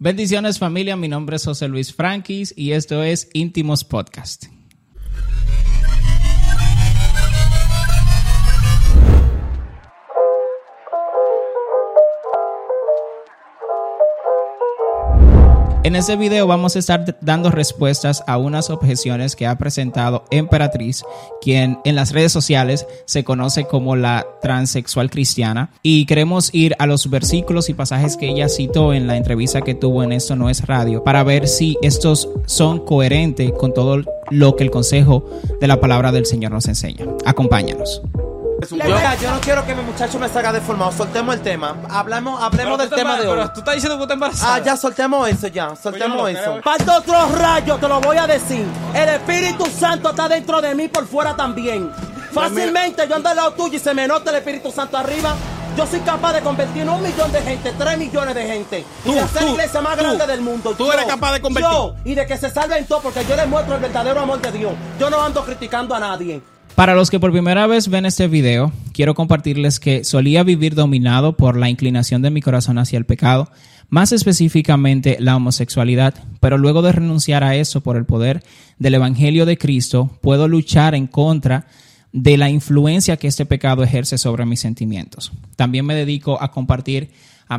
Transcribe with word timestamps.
Bendiciones 0.00 0.60
familia, 0.60 0.94
mi 0.94 1.08
nombre 1.08 1.34
es 1.34 1.44
José 1.44 1.66
Luis 1.66 1.92
Frankis 1.92 2.54
y 2.56 2.70
esto 2.70 3.02
es 3.02 3.28
Íntimos 3.32 3.82
Podcast. 3.82 4.44
En 15.88 15.96
este 15.96 16.16
video 16.16 16.46
vamos 16.46 16.76
a 16.76 16.80
estar 16.80 17.16
dando 17.22 17.50
respuestas 17.50 18.22
a 18.26 18.36
unas 18.36 18.68
objeciones 18.68 19.34
que 19.34 19.46
ha 19.46 19.56
presentado 19.56 20.26
Emperatriz, 20.30 21.02
quien 21.40 21.78
en 21.86 21.94
las 21.94 22.12
redes 22.12 22.30
sociales 22.30 22.86
se 23.06 23.24
conoce 23.24 23.64
como 23.64 23.96
la 23.96 24.26
transexual 24.42 25.08
cristiana. 25.08 25.70
Y 25.82 26.04
queremos 26.04 26.50
ir 26.52 26.76
a 26.78 26.86
los 26.86 27.08
versículos 27.08 27.70
y 27.70 27.74
pasajes 27.74 28.18
que 28.18 28.28
ella 28.28 28.50
citó 28.50 28.92
en 28.92 29.06
la 29.06 29.16
entrevista 29.16 29.62
que 29.62 29.74
tuvo 29.74 30.02
en 30.02 30.12
Esto 30.12 30.36
No 30.36 30.50
es 30.50 30.66
Radio 30.66 31.02
para 31.04 31.24
ver 31.24 31.48
si 31.48 31.78
estos 31.80 32.28
son 32.44 32.84
coherentes 32.84 33.50
con 33.52 33.72
todo 33.72 34.02
lo 34.28 34.56
que 34.56 34.64
el 34.64 34.70
consejo 34.70 35.24
de 35.58 35.68
la 35.68 35.80
palabra 35.80 36.12
del 36.12 36.26
Señor 36.26 36.52
nos 36.52 36.68
enseña. 36.68 37.06
Acompáñanos. 37.24 38.02
Mira, 38.72 39.14
yo 39.16 39.30
no 39.30 39.40
quiero 39.40 39.64
que 39.64 39.74
mi 39.74 39.82
muchacho 39.82 40.18
me 40.18 40.28
salga 40.28 40.52
deformado. 40.52 40.90
Soltemos 40.90 41.34
el 41.36 41.42
tema. 41.42 41.76
Hablamos, 41.88 42.42
hablemos 42.42 42.78
del 42.78 42.90
tema 42.90 43.16
de 43.16 43.28
hoy. 43.28 43.36
Pero 43.36 43.52
tú 43.52 43.60
estás 43.60 43.74
diciendo 43.74 43.96
que 43.96 44.02
estás 44.02 44.14
embarazada. 44.14 44.54
Ah, 44.54 44.58
ya 44.58 44.76
soltemos 44.76 45.28
eso, 45.28 45.46
ya. 45.46 45.76
Soltemos 45.76 46.28
eso. 46.30 46.60
Para 46.62 46.98
otro 46.98 47.28
rayo, 47.36 47.76
te 47.76 47.88
lo 47.88 48.00
voy 48.00 48.16
a 48.16 48.26
decir. 48.26 48.66
El 48.94 49.08
Espíritu 49.10 49.66
Santo 49.66 50.10
está 50.10 50.28
dentro 50.28 50.60
de 50.60 50.74
mí 50.74 50.88
por 50.88 51.06
fuera 51.06 51.36
también. 51.36 51.90
Fácilmente 52.32 53.06
yo 53.08 53.16
ando 53.16 53.28
al 53.28 53.36
lado 53.36 53.52
tuyo 53.52 53.76
y 53.76 53.78
se 53.78 53.94
me 53.94 54.06
nota 54.06 54.30
el 54.30 54.36
Espíritu 54.36 54.72
Santo 54.72 54.96
arriba. 54.96 55.34
Yo 55.76 55.86
soy 55.86 56.00
capaz 56.00 56.32
de 56.32 56.40
convertir 56.40 56.82
en 56.82 56.88
un 56.88 57.00
millón 57.00 57.30
de 57.30 57.40
gente, 57.40 57.72
tres 57.78 57.96
millones 57.96 58.34
de 58.34 58.44
gente. 58.44 58.84
Tú, 59.04 59.12
y 59.12 59.14
de 59.14 59.20
hacer 59.20 59.42
tú, 59.42 59.46
la 59.46 59.52
iglesia 59.52 59.80
más 59.80 59.96
tú. 59.96 60.02
grande 60.02 60.26
del 60.26 60.40
mundo. 60.40 60.74
Tú 60.76 60.90
eres 60.90 61.06
capaz 61.06 61.34
de 61.34 61.40
convertir. 61.40 61.70
Yo, 61.70 61.94
y 62.04 62.14
de 62.16 62.26
que 62.26 62.36
se 62.36 62.50
salven 62.50 62.84
todos, 62.86 63.04
porque 63.04 63.24
yo 63.24 63.36
les 63.36 63.46
muestro 63.46 63.76
el 63.76 63.80
verdadero 63.80 64.18
amor 64.18 64.40
de 64.40 64.50
Dios. 64.50 64.72
Yo 64.98 65.08
no 65.08 65.22
ando 65.22 65.44
criticando 65.44 65.94
a 65.94 66.00
nadie. 66.00 66.42
Para 66.78 66.94
los 66.94 67.10
que 67.10 67.18
por 67.18 67.32
primera 67.32 67.66
vez 67.66 67.88
ven 67.88 68.06
este 68.06 68.28
video, 68.28 68.70
quiero 68.92 69.16
compartirles 69.16 69.80
que 69.80 70.04
solía 70.04 70.44
vivir 70.44 70.76
dominado 70.76 71.36
por 71.36 71.56
la 71.56 71.68
inclinación 71.68 72.22
de 72.22 72.30
mi 72.30 72.40
corazón 72.40 72.78
hacia 72.78 72.98
el 72.98 73.04
pecado, 73.04 73.50
más 73.88 74.12
específicamente 74.12 75.16
la 75.18 75.34
homosexualidad, 75.34 76.14
pero 76.38 76.56
luego 76.56 76.80
de 76.82 76.92
renunciar 76.92 77.42
a 77.42 77.56
eso 77.56 77.80
por 77.80 77.96
el 77.96 78.04
poder 78.04 78.44
del 78.78 78.94
Evangelio 78.94 79.44
de 79.44 79.58
Cristo, 79.58 80.16
puedo 80.22 80.46
luchar 80.46 80.94
en 80.94 81.08
contra 81.08 81.66
de 82.12 82.36
la 82.36 82.48
influencia 82.48 83.16
que 83.16 83.26
este 83.26 83.44
pecado 83.44 83.82
ejerce 83.82 84.16
sobre 84.16 84.46
mis 84.46 84.60
sentimientos. 84.60 85.32
También 85.56 85.84
me 85.84 85.96
dedico 85.96 86.40
a 86.40 86.52
compartir 86.52 87.10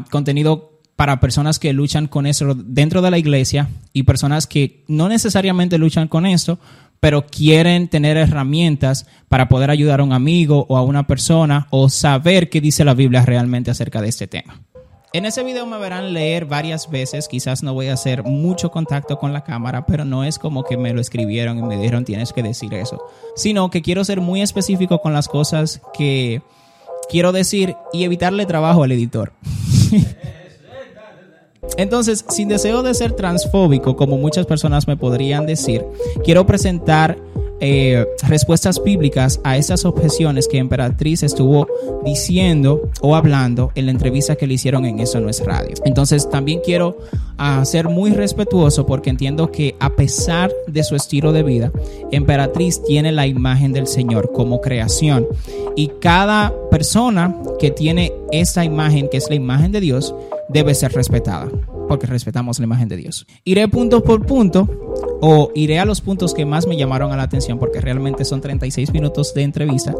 contenido 0.09 0.68
para 0.99 1.21
personas 1.21 1.59
que 1.59 1.71
luchan 1.71 2.09
con 2.09 2.25
eso 2.25 2.53
dentro 2.53 3.01
de 3.01 3.09
la 3.09 3.17
iglesia 3.17 3.69
y 3.93 4.03
personas 4.03 4.47
que 4.47 4.83
no 4.89 5.07
necesariamente 5.07 5.77
luchan 5.77 6.09
con 6.09 6.25
esto, 6.25 6.59
pero 6.99 7.25
quieren 7.25 7.87
tener 7.87 8.17
herramientas 8.17 9.07
para 9.29 9.47
poder 9.47 9.69
ayudar 9.69 10.01
a 10.01 10.03
un 10.03 10.11
amigo 10.11 10.65
o 10.67 10.75
a 10.75 10.81
una 10.81 11.07
persona 11.07 11.67
o 11.69 11.87
saber 11.87 12.49
qué 12.49 12.59
dice 12.59 12.83
la 12.83 12.95
Biblia 12.95 13.23
realmente 13.25 13.71
acerca 13.71 14.01
de 14.01 14.09
este 14.09 14.27
tema. 14.27 14.59
En 15.13 15.25
ese 15.25 15.41
video 15.41 15.65
me 15.65 15.77
verán 15.77 16.11
leer 16.11 16.43
varias 16.43 16.89
veces, 16.89 17.29
quizás 17.29 17.63
no 17.63 17.73
voy 17.73 17.87
a 17.87 17.93
hacer 17.93 18.23
mucho 18.23 18.69
contacto 18.69 19.17
con 19.19 19.31
la 19.31 19.45
cámara, 19.45 19.85
pero 19.85 20.03
no 20.03 20.25
es 20.25 20.37
como 20.37 20.65
que 20.65 20.75
me 20.75 20.93
lo 20.93 20.99
escribieron 20.99 21.59
y 21.59 21.61
me 21.61 21.77
dijeron 21.77 22.03
tienes 22.03 22.33
que 22.33 22.43
decir 22.43 22.73
eso, 22.73 23.01
sino 23.37 23.69
que 23.69 23.81
quiero 23.81 24.03
ser 24.03 24.19
muy 24.19 24.41
específico 24.41 24.99
con 24.99 25.13
las 25.13 25.29
cosas 25.29 25.79
que 25.93 26.41
quiero 27.09 27.31
decir 27.31 27.77
y 27.93 28.03
evitarle 28.03 28.45
trabajo 28.45 28.83
al 28.83 28.91
editor. 28.91 29.31
Entonces, 31.77 32.25
sin 32.29 32.47
deseo 32.47 32.83
de 32.83 32.93
ser 32.93 33.13
transfóbico, 33.13 33.95
como 33.95 34.17
muchas 34.17 34.45
personas 34.45 34.87
me 34.87 34.97
podrían 34.97 35.45
decir, 35.45 35.85
quiero 36.23 36.45
presentar 36.45 37.17
eh, 37.61 38.05
respuestas 38.25 38.81
bíblicas 38.81 39.41
a 39.43 39.57
esas 39.57 39.83
objeciones 39.83 40.47
que 40.47 40.59
Emperatriz 40.59 41.23
estuvo 41.23 41.67
diciendo 42.05 42.89
o 43.01 43.17
hablando 43.17 43.71
en 43.75 43.85
la 43.85 43.91
entrevista 43.91 44.37
que 44.37 44.47
le 44.47 44.53
hicieron 44.53 44.85
en 44.85 45.01
Eso 45.01 45.19
No 45.19 45.29
es 45.29 45.43
Radio. 45.45 45.75
Entonces, 45.83 46.29
también 46.29 46.61
quiero 46.63 46.97
ah, 47.37 47.65
ser 47.65 47.89
muy 47.89 48.11
respetuoso 48.11 48.85
porque 48.85 49.09
entiendo 49.09 49.51
que 49.51 49.75
a 49.81 49.89
pesar 49.89 50.51
de 50.67 50.83
su 50.83 50.95
estilo 50.95 51.33
de 51.33 51.43
vida, 51.43 51.71
Emperatriz 52.11 52.81
tiene 52.83 53.11
la 53.11 53.27
imagen 53.27 53.73
del 53.73 53.87
Señor 53.87 54.31
como 54.31 54.61
creación. 54.61 55.27
Y 55.75 55.89
cada 55.99 56.53
persona 56.71 57.35
que 57.59 57.71
tiene 57.71 58.13
esa 58.31 58.63
imagen, 58.63 59.09
que 59.09 59.17
es 59.17 59.29
la 59.29 59.35
imagen 59.35 59.73
de 59.73 59.81
Dios, 59.81 60.15
debe 60.49 60.75
ser 60.75 60.91
respetada, 60.91 61.47
porque 61.87 62.07
respetamos 62.07 62.59
la 62.59 62.65
imagen 62.65 62.89
de 62.89 62.97
Dios. 62.97 63.25
Iré 63.43 63.67
punto 63.67 64.03
por 64.03 64.25
punto 64.25 64.67
o 65.21 65.51
iré 65.55 65.79
a 65.79 65.85
los 65.85 66.01
puntos 66.01 66.33
que 66.33 66.45
más 66.45 66.67
me 66.67 66.77
llamaron 66.77 67.11
a 67.11 67.17
la 67.17 67.23
atención, 67.23 67.59
porque 67.59 67.81
realmente 67.81 68.25
son 68.25 68.41
36 68.41 68.91
minutos 68.91 69.33
de 69.33 69.43
entrevista 69.43 69.95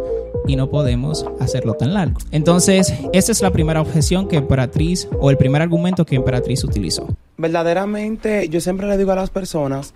y 0.47 0.55
no 0.55 0.69
podemos 0.69 1.25
hacerlo 1.39 1.73
tan 1.73 1.93
largo. 1.93 2.19
Entonces, 2.31 2.93
esta 3.13 3.31
es 3.31 3.41
la 3.41 3.51
primera 3.51 3.81
objeción 3.81 4.27
que 4.27 4.37
Emperatriz, 4.37 5.07
o 5.19 5.29
el 5.29 5.37
primer 5.37 5.61
argumento 5.61 6.05
que 6.05 6.15
Emperatriz 6.15 6.63
utilizó. 6.63 7.07
Verdaderamente, 7.37 8.49
yo 8.49 8.59
siempre 8.59 8.87
le 8.87 8.97
digo 8.97 9.11
a 9.11 9.16
las 9.16 9.29
personas 9.29 9.93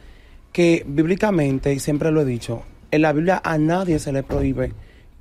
que 0.51 0.83
bíblicamente, 0.87 1.73
y 1.73 1.79
siempre 1.79 2.11
lo 2.11 2.21
he 2.21 2.25
dicho, 2.25 2.61
en 2.91 3.01
la 3.01 3.11
Biblia 3.11 3.41
a 3.43 3.57
nadie 3.57 3.97
se 3.97 4.11
le 4.11 4.21
prohíbe 4.21 4.73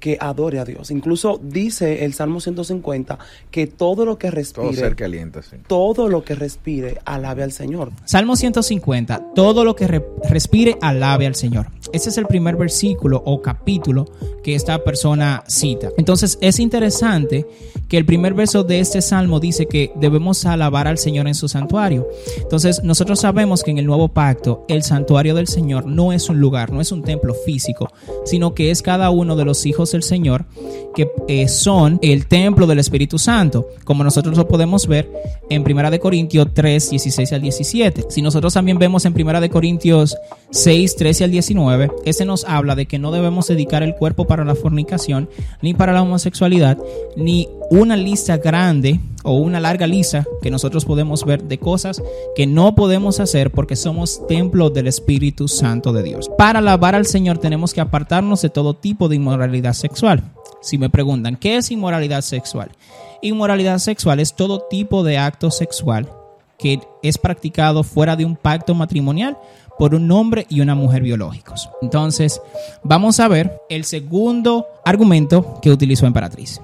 que 0.02 0.18
adore 0.20 0.58
a 0.58 0.64
Dios. 0.64 0.90
Incluso 0.90 1.40
dice 1.40 2.04
el 2.04 2.12
Salmo 2.12 2.40
150 2.40 3.18
que 3.52 3.68
todo 3.68 4.04
lo 4.04 4.18
que 4.18 4.32
respire, 4.32 4.66
Todo 4.70 4.76
ser 4.76 4.96
que 4.96 5.04
alienta, 5.04 5.42
sí. 5.42 5.58
todo 5.68 6.08
lo 6.08 6.24
que 6.24 6.34
respire, 6.34 6.98
alabe 7.04 7.44
al 7.44 7.52
Señor. 7.52 7.92
Salmo 8.04 8.34
150, 8.34 9.32
todo 9.36 9.64
lo 9.64 9.76
que 9.76 9.86
re- 9.86 10.04
respire 10.28 10.76
alabe 10.82 11.28
al 11.28 11.36
Señor. 11.36 11.68
Ese 11.92 12.10
es 12.10 12.18
el 12.18 12.26
primer 12.26 12.56
versículo 12.56 13.22
o 13.24 13.40
capítulo 13.42 14.06
que 14.42 14.54
esta 14.54 14.82
persona 14.82 15.44
cita. 15.46 15.90
Entonces 15.96 16.38
es 16.40 16.58
interesante 16.58 17.46
que 17.88 17.98
el 17.98 18.06
primer 18.06 18.34
verso 18.34 18.64
de 18.64 18.80
este 18.80 19.02
salmo 19.02 19.38
dice 19.38 19.66
que 19.66 19.92
debemos 19.96 20.46
alabar 20.46 20.88
al 20.88 20.98
Señor 20.98 21.28
en 21.28 21.34
su 21.34 21.48
santuario. 21.48 22.08
Entonces 22.38 22.82
nosotros 22.82 23.20
sabemos 23.20 23.62
que 23.62 23.70
en 23.70 23.78
el 23.78 23.86
nuevo 23.86 24.08
pacto 24.08 24.64
el 24.68 24.82
santuario 24.82 25.34
del 25.34 25.46
Señor 25.46 25.86
no 25.86 26.12
es 26.12 26.28
un 26.28 26.40
lugar, 26.40 26.72
no 26.72 26.80
es 26.80 26.92
un 26.92 27.02
templo 27.02 27.34
físico, 27.34 27.92
sino 28.24 28.54
que 28.54 28.70
es 28.70 28.82
cada 28.82 29.10
uno 29.10 29.36
de 29.36 29.44
los 29.44 29.66
hijos 29.66 29.92
del 29.92 30.02
Señor 30.02 30.46
que 30.94 31.10
eh, 31.28 31.48
son 31.48 31.98
el 32.02 32.26
templo 32.26 32.66
del 32.66 32.78
Espíritu 32.78 33.18
Santo, 33.18 33.68
como 33.84 34.04
nosotros 34.04 34.36
lo 34.36 34.46
podemos 34.48 34.86
ver 34.86 35.10
en 35.50 35.62
1 35.62 35.90
de 35.90 35.98
Corintios 35.98 36.48
3, 36.52 36.90
16 36.90 37.32
al 37.32 37.42
17. 37.42 38.04
Si 38.08 38.22
nosotros 38.22 38.54
también 38.54 38.78
vemos 38.78 39.04
en 39.04 39.14
1 39.14 39.40
de 39.40 39.50
Corintios 39.50 40.16
6, 40.50 40.96
13 40.96 41.24
al 41.24 41.30
19, 41.30 41.81
ese 42.04 42.24
nos 42.24 42.44
habla 42.44 42.74
de 42.74 42.86
que 42.86 42.98
no 42.98 43.10
debemos 43.10 43.48
dedicar 43.48 43.82
el 43.82 43.94
cuerpo 43.94 44.26
para 44.26 44.44
la 44.44 44.54
fornicación, 44.54 45.28
ni 45.62 45.74
para 45.74 45.92
la 45.92 46.02
homosexualidad, 46.02 46.78
ni 47.16 47.48
una 47.70 47.96
lista 47.96 48.36
grande 48.36 49.00
o 49.24 49.36
una 49.36 49.60
larga 49.60 49.86
lista 49.86 50.26
que 50.42 50.50
nosotros 50.50 50.84
podemos 50.84 51.24
ver 51.24 51.44
de 51.44 51.58
cosas 51.58 52.02
que 52.34 52.46
no 52.46 52.74
podemos 52.74 53.20
hacer 53.20 53.50
porque 53.50 53.76
somos 53.76 54.26
templo 54.26 54.70
del 54.70 54.88
Espíritu 54.88 55.48
Santo 55.48 55.92
de 55.92 56.02
Dios. 56.02 56.30
Para 56.36 56.58
alabar 56.58 56.94
al 56.94 57.06
Señor 57.06 57.38
tenemos 57.38 57.72
que 57.72 57.80
apartarnos 57.80 58.42
de 58.42 58.50
todo 58.50 58.74
tipo 58.74 59.08
de 59.08 59.16
inmoralidad 59.16 59.74
sexual. 59.74 60.22
Si 60.60 60.78
me 60.78 60.90
preguntan, 60.90 61.36
¿qué 61.36 61.56
es 61.56 61.70
inmoralidad 61.70 62.22
sexual? 62.22 62.70
Inmoralidad 63.22 63.78
sexual 63.78 64.20
es 64.20 64.34
todo 64.34 64.66
tipo 64.68 65.04
de 65.04 65.18
acto 65.18 65.50
sexual 65.50 66.08
que 66.62 66.80
es 67.02 67.18
practicado 67.18 67.82
fuera 67.82 68.14
de 68.14 68.24
un 68.24 68.36
pacto 68.36 68.72
matrimonial 68.72 69.36
por 69.78 69.96
un 69.96 70.08
hombre 70.12 70.46
y 70.48 70.60
una 70.60 70.76
mujer 70.76 71.02
biológicos. 71.02 71.68
Entonces, 71.82 72.40
vamos 72.84 73.18
a 73.18 73.26
ver 73.26 73.58
el 73.68 73.84
segundo 73.84 74.66
argumento 74.84 75.58
que 75.60 75.70
utilizó 75.70 76.06
Emperatriz. 76.06 76.60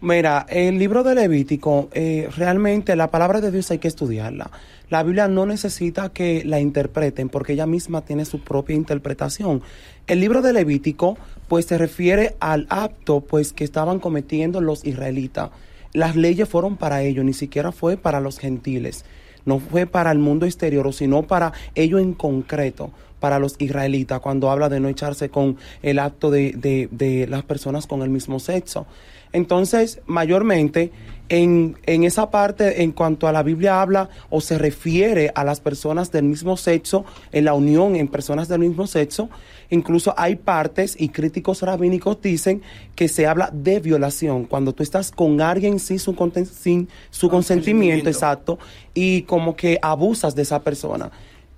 Mira, 0.00 0.44
el 0.48 0.78
libro 0.78 1.04
de 1.04 1.14
Levítico, 1.14 1.88
eh, 1.92 2.28
realmente 2.36 2.96
la 2.96 3.12
palabra 3.12 3.40
de 3.40 3.52
Dios 3.52 3.70
hay 3.70 3.78
que 3.78 3.88
estudiarla. 3.88 4.50
La 4.90 5.04
Biblia 5.04 5.28
no 5.28 5.46
necesita 5.46 6.08
que 6.08 6.42
la 6.44 6.58
interpreten 6.58 7.28
porque 7.28 7.52
ella 7.52 7.66
misma 7.66 8.00
tiene 8.00 8.24
su 8.24 8.40
propia 8.40 8.74
interpretación. 8.74 9.62
El 10.08 10.20
libro 10.20 10.42
de 10.42 10.52
Levítico, 10.52 11.16
pues 11.46 11.66
se 11.66 11.78
refiere 11.78 12.34
al 12.40 12.66
acto, 12.70 13.20
pues 13.20 13.52
que 13.52 13.64
estaban 13.64 14.00
cometiendo 14.00 14.60
los 14.60 14.84
israelitas. 14.84 15.50
Las 15.92 16.16
leyes 16.16 16.48
fueron 16.48 16.76
para 16.76 17.02
ellos, 17.02 17.24
ni 17.24 17.34
siquiera 17.34 17.70
fue 17.72 17.96
para 17.96 18.20
los 18.20 18.38
gentiles. 18.38 19.04
No 19.48 19.58
fue 19.58 19.86
para 19.86 20.12
el 20.12 20.18
mundo 20.18 20.44
exterior, 20.44 20.92
sino 20.92 21.22
para 21.22 21.52
ellos 21.74 22.00
en 22.00 22.12
concreto 22.12 22.90
para 23.18 23.38
los 23.38 23.56
israelitas 23.58 24.20
cuando 24.20 24.50
habla 24.50 24.68
de 24.68 24.78
no 24.78 24.88
echarse 24.88 25.30
con 25.30 25.56
el 25.82 25.98
acto 25.98 26.30
de, 26.30 26.52
de, 26.52 26.88
de 26.92 27.26
las 27.26 27.42
personas 27.44 27.86
con 27.86 28.02
el 28.02 28.10
mismo 28.10 28.40
sexo. 28.40 28.86
Entonces, 29.32 30.00
mayormente, 30.06 30.92
en, 31.28 31.76
en 31.86 32.04
esa 32.04 32.30
parte, 32.30 32.82
en 32.82 32.92
cuanto 32.92 33.28
a 33.28 33.32
la 33.32 33.42
Biblia 33.42 33.80
habla 33.80 34.08
o 34.30 34.40
se 34.40 34.58
refiere 34.58 35.30
a 35.34 35.44
las 35.44 35.60
personas 35.60 36.10
del 36.10 36.24
mismo 36.24 36.56
sexo, 36.56 37.04
en 37.32 37.44
la 37.44 37.54
unión 37.54 37.96
en 37.96 38.08
personas 38.08 38.48
del 38.48 38.60
mismo 38.60 38.86
sexo, 38.86 39.28
incluso 39.70 40.14
hay 40.16 40.36
partes 40.36 40.96
y 40.98 41.10
críticos 41.10 41.62
rabínicos 41.62 42.20
dicen 42.22 42.62
que 42.94 43.08
se 43.08 43.26
habla 43.26 43.50
de 43.52 43.80
violación, 43.80 44.44
cuando 44.44 44.72
tú 44.72 44.82
estás 44.82 45.10
con 45.10 45.40
alguien 45.40 45.78
sin 45.78 45.98
su, 45.98 46.14
sin 46.52 46.88
su 47.10 47.28
consentimiento, 47.28 48.08
exacto, 48.08 48.58
y 48.94 49.22
como 49.22 49.56
que 49.56 49.78
abusas 49.82 50.34
de 50.34 50.42
esa 50.42 50.62
persona. 50.62 51.10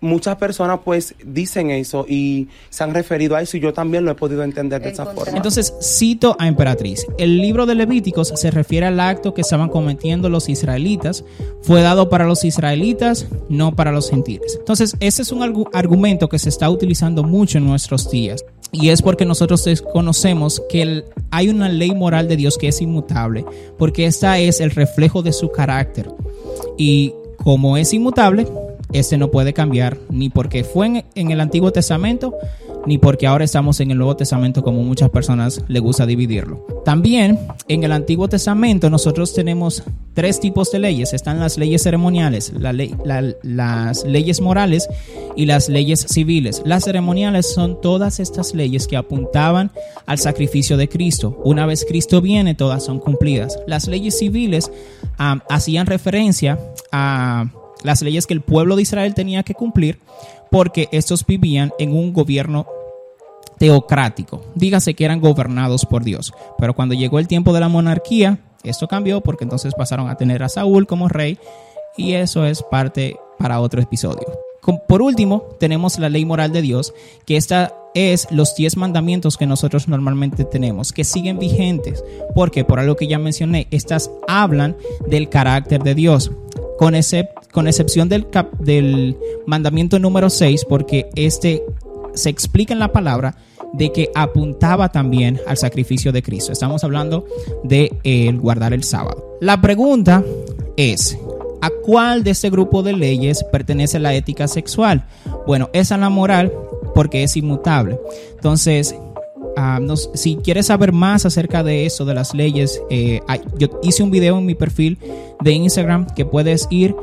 Muchas 0.03 0.37
personas 0.37 0.81
pues 0.85 1.15
dicen 1.25 1.71
eso 1.71 2.07
y 2.09 2.49
se 2.71 2.85
han 2.85 2.95
referido 2.95 3.37
a 3.37 3.43
eso 3.43 3.57
y 3.57 3.61
yo 3.61 3.73
también 3.75 4.05
lo 4.07 4.11
he 4.11 4.15
podido 4.15 4.43
entender 4.43 4.81
de 4.81 4.89
esa 4.91 5.05
forma. 5.05 5.37
Entonces, 5.37 5.75
cito 5.83 6.37
a 6.39 6.49
Emperatriz. 6.49 7.07
El 7.19 7.39
libro 7.39 7.67
de 7.67 7.75
Levíticos 7.75 8.33
se 8.35 8.51
refiere 8.51 8.87
al 8.87 8.99
acto 8.99 9.35
que 9.35 9.43
estaban 9.43 9.69
cometiendo 9.69 10.31
los 10.31 10.49
israelitas. 10.49 11.23
Fue 11.63 11.83
dado 11.83 12.09
para 12.09 12.25
los 12.25 12.45
israelitas, 12.45 13.27
no 13.51 13.77
para 13.77 13.93
los 13.93 14.09
gentiles. 14.09 14.57
Entonces, 14.59 14.97
ese 15.01 15.21
es 15.21 15.33
un 15.33 15.41
argu- 15.41 15.69
argumento 15.75 16.29
que 16.31 16.39
se 16.39 16.49
está 16.49 16.71
utilizando 16.71 17.23
mucho 17.23 17.59
en 17.59 17.67
nuestros 17.67 18.11
días. 18.11 18.43
Y 18.73 18.89
es 18.91 19.03
porque 19.03 19.27
nosotros 19.27 19.65
desconocemos 19.65 20.63
que 20.71 20.81
el- 20.83 21.05
hay 21.31 21.49
una 21.51 21.69
ley 21.69 21.95
moral 21.95 22.27
de 22.29 22.37
Dios 22.37 22.57
que 22.57 22.69
es 22.69 22.81
inmutable, 22.81 23.45
porque 23.79 24.07
esta 24.07 24.39
es 24.39 24.61
el 24.61 24.71
reflejo 24.71 25.23
de 25.23 25.33
su 25.33 25.51
carácter. 25.51 26.09
Y 26.79 27.13
como 27.37 27.77
es 27.77 27.93
inmutable, 27.93 28.47
este 28.93 29.17
no 29.17 29.31
puede 29.31 29.53
cambiar 29.53 29.99
ni 30.09 30.29
porque 30.31 30.65
fue 30.65 31.05
en, 31.15 31.31
el 31.31 31.41
Antiguo 31.41 31.73
Testamento, 31.73 32.35
ni 32.87 32.99
porque 32.99 33.27
ahora 33.27 33.45
estamos 33.45 33.81
en 33.81 33.91
el 33.91 33.99
Nuevo 33.99 34.17
Testamento 34.17 34.63
como 34.63 34.83
muchas 34.83 35.11
personas 35.11 35.63
le 35.69 35.81
gusta 35.81 36.07
dividirlo. 36.07 36.67
También 36.85 37.39
en 37.69 37.85
el 37.85 37.93
Antiguo 37.93 38.29
Testamento 38.29 38.91
nosotros 38.91 39.35
tenemos 39.35 39.83
tres 40.15 40.41
tipos 40.41 40.73
de 40.73 40.81
leyes. 40.81 41.13
Están 41.13 41.41
las 41.41 41.59
leyes 41.59 41.83
ceremoniales, 41.83 42.53
las 42.59 44.05
leyes 44.05 44.41
morales 44.41 44.89
y 45.37 45.47
las 45.47 45.69
leyes 45.69 46.07
civiles. 46.09 46.63
Las 46.65 46.85
ceremoniales 46.85 47.53
son 47.53 47.81
todas 47.81 48.19
estas 48.19 48.55
leyes 48.55 48.87
que 48.87 48.97
apuntaban 48.97 49.71
al 50.07 50.19
sacrificio 50.19 50.77
de 50.77 50.89
Cristo. 50.89 51.41
Una 51.45 51.67
vez 51.67 51.85
Cristo 51.87 52.21
viene, 52.21 52.55
todas 52.55 52.85
son 52.85 52.99
cumplidas. 52.99 53.59
Las 53.67 53.87
leyes 53.87 54.19
civiles 54.19 54.71
ah, 55.19 55.43
hacían 55.49 55.87
referencia 55.87 56.59
a 56.91 57.51
las 57.83 58.03
leyes 58.03 58.27
que 58.27 58.35
el 58.35 58.41
pueblo 58.41 58.77
de 58.77 58.83
Israel 58.83 59.15
tenía 59.15 59.43
que 59.43 59.55
cumplir 59.55 60.01
porque 60.51 60.89
estos 60.93 61.25
vivían 61.25 61.73
en 61.79 61.93
un 61.93 62.13
gobierno 62.13 62.67
teocrático. 63.59 64.43
Dígase 64.55 64.95
que 64.95 65.05
eran 65.05 65.21
gobernados 65.21 65.85
por 65.87 66.03
Dios. 66.03 66.33
Pero 66.59 66.75
cuando 66.75 66.95
llegó 66.95 67.19
el 67.19 67.29
tiempo 67.29 67.53
de 67.53 67.61
la 67.61 67.69
monarquía, 67.69 68.39
esto 68.65 68.89
cambió 68.89 69.21
porque 69.21 69.45
entonces 69.45 69.75
pasaron 69.75 70.09
a 70.09 70.17
tener 70.17 70.43
a 70.43 70.49
Saúl 70.49 70.87
como 70.87 71.09
rey 71.09 71.39
y 71.97 72.15
eso 72.15 72.45
es 72.45 72.63
parte 72.63 73.17
para 73.39 73.61
otro 73.61 73.81
episodio. 73.81 74.27
Por 74.89 75.03
último, 75.03 75.45
tenemos 75.59 75.99
la 75.99 76.09
ley 76.09 76.25
moral 76.25 76.53
de 76.53 76.63
Dios, 76.63 76.93
que 77.25 77.37
esta 77.37 77.75
es 77.95 78.29
los 78.31 78.55
10 78.55 78.77
mandamientos 78.77 79.37
que 79.37 79.47
nosotros 79.47 79.89
normalmente 79.89 80.45
tenemos, 80.45 80.93
que 80.93 81.05
siguen 81.05 81.39
vigentes, 81.39 82.05
porque 82.35 82.65
por 82.65 82.79
algo 82.79 82.95
que 82.95 83.09
ya 83.09 83.19
mencioné, 83.19 83.67
estas 83.71 84.11
hablan 84.29 84.77
del 85.09 85.29
carácter 85.29 85.83
de 85.83 85.95
Dios, 85.95 86.31
con, 86.81 86.95
excep- 86.95 87.29
con 87.53 87.69
excepción 87.69 88.09
del, 88.09 89.19
mandamiento 89.47 89.99
número 89.99 90.31
6, 90.31 90.65
porque 90.67 91.11
este 91.15 91.63
se 92.15 92.31
explica 92.31 92.73
en 92.73 92.79
la 92.79 92.91
palabra 92.91 93.37
de 93.75 93.93
que 93.93 94.11
apuntaba 94.15 94.91
también 94.91 95.39
al 95.47 95.59
sacrificio 95.59 96.11
de 96.11 96.23
Cristo. 96.23 96.53
Estamos 96.53 96.83
hablando 96.83 97.27
de 97.65 97.93
eh, 98.03 98.33
guardar 98.33 98.73
el 98.73 98.83
sábado. 98.83 99.37
La 99.43 99.61
pregunta 99.61 100.25
es, 100.79 101.19
¿a 101.61 101.69
cuál 101.85 102.25
de 102.25 102.31
este 102.31 102.49
grupo 102.49 102.83
de 102.83 102.95
leyes 102.95 103.45
pertenece 103.53 103.99
la 103.99 104.15
ética 104.15 104.49
sexual? 104.49 105.07
Bueno, 105.47 105.69
es 105.75 105.93
a 105.93 105.99
la 105.99 106.09
moral 106.09 106.51
porque 106.95 107.25
es 107.25 107.37
inmutable. 107.37 108.01
Entonces, 108.37 108.95
ah, 109.61 109.95
si 110.15 110.37
quieres 110.37 110.67
saber 110.67 110.93
más 110.93 111.27
acerca 111.27 111.63
de 111.63 111.87
eso, 111.87 112.05
de 112.05 112.15
las 112.15 112.35
leyes, 112.35 112.81
eh, 112.91 113.21
yo 113.59 113.69
hice 113.83 114.03
un 114.03 114.11
video 114.11 114.39
en 114.39 114.47
mi 114.47 114.55
perfil 114.55 114.99
de 115.41 115.53
Instagram 115.53 116.07
que 116.15 116.25
puedes 116.25 116.67
ir. 116.71 116.95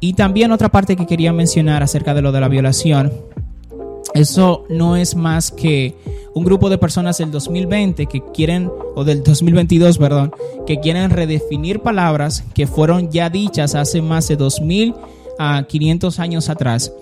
Y 0.00 0.12
también 0.12 0.52
otra 0.52 0.68
parte 0.68 0.96
que 0.96 1.06
quería 1.06 1.32
mencionar 1.32 1.82
acerca 1.82 2.14
de 2.14 2.22
lo 2.22 2.32
de 2.32 2.40
la 2.40 2.48
violación 2.48 3.12
eso 4.16 4.64
no 4.70 4.96
es 4.96 5.14
más 5.14 5.50
que 5.50 5.94
un 6.34 6.42
grupo 6.42 6.70
de 6.70 6.78
personas 6.78 7.18
del 7.18 7.30
2020 7.30 8.06
que 8.06 8.22
quieren, 8.32 8.70
o 8.94 9.04
del 9.04 9.22
2022, 9.22 9.98
perdón, 9.98 10.32
que 10.66 10.80
quieren 10.80 11.10
redefinir 11.10 11.80
palabras 11.80 12.42
que 12.54 12.66
fueron 12.66 13.10
ya 13.10 13.28
dichas 13.28 13.74
hace 13.74 14.00
más 14.00 14.28
de 14.28 14.36
2500 14.36 16.18
años 16.18 16.48
atrás 16.48 16.92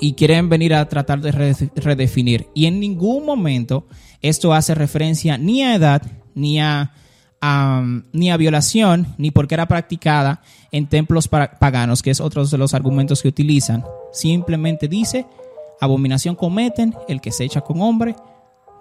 y 0.00 0.14
quieren 0.14 0.48
venir 0.48 0.74
a 0.74 0.88
tratar 0.88 1.20
de 1.20 1.32
re- 1.32 1.70
redefinir. 1.76 2.46
Y 2.54 2.66
en 2.66 2.80
ningún 2.80 3.24
momento 3.26 3.86
esto 4.22 4.52
hace 4.54 4.74
referencia 4.74 5.38
ni 5.38 5.62
a 5.62 5.74
edad, 5.74 6.02
ni 6.34 6.60
a, 6.60 6.92
am, 7.40 8.04
ni 8.12 8.30
a 8.30 8.36
violación, 8.36 9.08
ni 9.18 9.30
porque 9.30 9.54
era 9.54 9.66
practicada 9.66 10.42
en 10.72 10.86
templos 10.86 11.28
pa- 11.28 11.52
paganos, 11.58 12.02
que 12.02 12.10
es 12.10 12.20
otro 12.20 12.44
de 12.46 12.58
los 12.58 12.74
argumentos 12.74 13.22
que 13.22 13.28
utilizan. 13.28 13.84
Simplemente 14.12 14.88
dice, 14.88 15.26
abominación 15.80 16.34
cometen 16.34 16.94
el 17.08 17.20
que 17.20 17.32
se 17.32 17.44
echa 17.44 17.60
con 17.60 17.80
hombre 17.80 18.14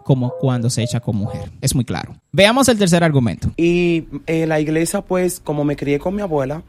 como 0.04 0.32
cuando 0.40 0.70
se 0.70 0.82
echa 0.82 1.00
con 1.02 1.18
mujer. 1.18 1.52
Es 1.62 1.76
muy 1.76 1.86
claro. 1.86 2.16
Veamos 2.32 2.68
el 2.68 2.80
tercer 2.80 3.04
argumento. 3.04 3.50
Y 3.58 4.06
eh, 4.26 4.48
la 4.48 4.60
iglesia, 4.60 5.02
pues, 5.02 5.40
como 5.40 5.64
me 5.64 5.76
crié 5.76 6.00
con 6.00 6.16
mi 6.16 6.22
abuela, 6.24 6.64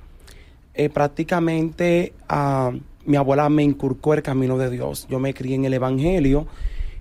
eh, 0.75 0.91
prácticamente 0.91 2.13
ah, 2.29 2.73
mi 3.11 3.17
abuela 3.17 3.49
me 3.49 3.63
inculcó 3.65 4.15
el 4.15 4.23
camino 4.23 4.57
de 4.57 4.71
Dios. 4.71 5.07
Yo 5.11 5.19
me 5.19 5.35
crié 5.35 5.57
en 5.57 5.65
el 5.65 5.75
Evangelio 5.75 6.47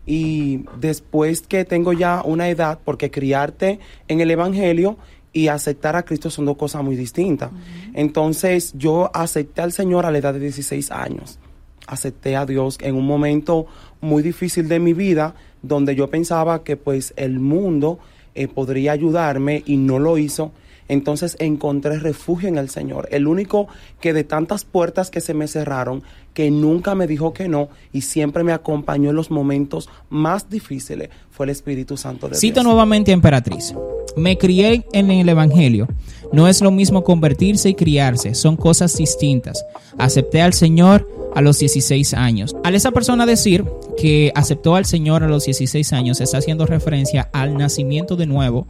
y 0.05 0.65
después 0.79 1.41
que 1.41 1.65
tengo 1.65 1.93
ya 1.93 2.23
una 2.25 2.49
edad, 2.49 2.79
porque 2.83 3.11
criarte 3.11 3.79
en 4.07 4.19
el 4.19 4.31
Evangelio 4.31 4.97
y 5.31 5.49
aceptar 5.49 5.95
a 5.95 6.03
Cristo 6.03 6.31
son 6.31 6.45
dos 6.45 6.57
cosas 6.57 6.83
muy 6.83 6.95
distintas. 6.95 7.51
Entonces 7.93 8.73
yo 8.75 9.11
acepté 9.13 9.61
al 9.61 9.71
Señor 9.71 10.07
a 10.07 10.11
la 10.11 10.17
edad 10.17 10.33
de 10.33 10.39
16 10.39 10.89
años. 10.91 11.37
Acepté 11.85 12.35
a 12.35 12.47
Dios 12.47 12.79
en 12.81 12.95
un 12.95 13.05
momento 13.05 13.67
muy 14.01 14.23
difícil 14.23 14.67
de 14.67 14.79
mi 14.79 14.93
vida, 14.93 15.35
donde 15.61 15.95
yo 15.95 16.09
pensaba 16.09 16.63
que 16.63 16.75
pues 16.75 17.13
el 17.17 17.39
mundo 17.39 17.99
eh, 18.33 18.47
podría 18.47 18.93
ayudarme 18.93 19.61
y 19.65 19.77
no 19.77 19.99
lo 19.99 20.17
hizo. 20.17 20.51
Entonces 20.89 21.37
encontré 21.39 21.99
refugio 21.99 22.49
en 22.49 22.57
el 22.57 22.69
Señor, 22.69 23.07
el 23.11 23.27
único 23.27 23.67
que 24.01 24.11
de 24.11 24.23
tantas 24.23 24.65
puertas 24.65 25.09
que 25.09 25.21
se 25.21 25.33
me 25.33 25.47
cerraron, 25.47 26.03
que 26.33 26.51
nunca 26.51 26.95
me 26.95 27.07
dijo 27.07 27.31
que 27.31 27.47
no 27.47 27.69
y 27.93 28.01
siempre 28.01 28.43
me 28.43 28.51
acompañó 28.51 29.11
en 29.11 29.15
los 29.15 29.31
momentos 29.31 29.87
más 30.09 30.49
difíciles, 30.49 31.09
fue 31.29 31.45
el 31.45 31.51
Espíritu 31.51 31.95
Santo 31.95 32.27
de 32.27 32.35
Cito 32.35 32.55
Dios. 32.55 32.65
nuevamente 32.65 33.11
a 33.11 33.13
Emperatriz. 33.13 33.73
Me 34.17 34.37
crié 34.37 34.85
en 34.91 35.11
el 35.11 35.29
Evangelio. 35.29 35.87
No 36.33 36.47
es 36.47 36.61
lo 36.61 36.71
mismo 36.71 37.03
convertirse 37.03 37.69
y 37.69 37.75
criarse, 37.75 38.33
son 38.33 38.57
cosas 38.57 38.97
distintas. 38.97 39.63
Acepté 39.97 40.41
al 40.41 40.53
Señor 40.53 41.07
a 41.35 41.41
los 41.41 41.59
16 41.59 42.15
años. 42.15 42.55
Al 42.63 42.75
esa 42.75 42.91
persona 42.91 43.25
decir 43.25 43.63
que 43.97 44.31
aceptó 44.35 44.75
al 44.75 44.85
Señor 44.85 45.23
a 45.23 45.27
los 45.27 45.45
16 45.45 45.93
años, 45.93 46.19
está 46.19 46.39
haciendo 46.39 46.65
referencia 46.65 47.29
al 47.33 47.57
nacimiento 47.57 48.15
de 48.15 48.25
nuevo 48.25 48.67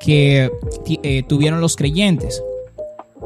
que 0.00 0.50
eh, 1.02 1.22
tuvieron 1.28 1.60
los 1.60 1.76
creyentes. 1.76 2.42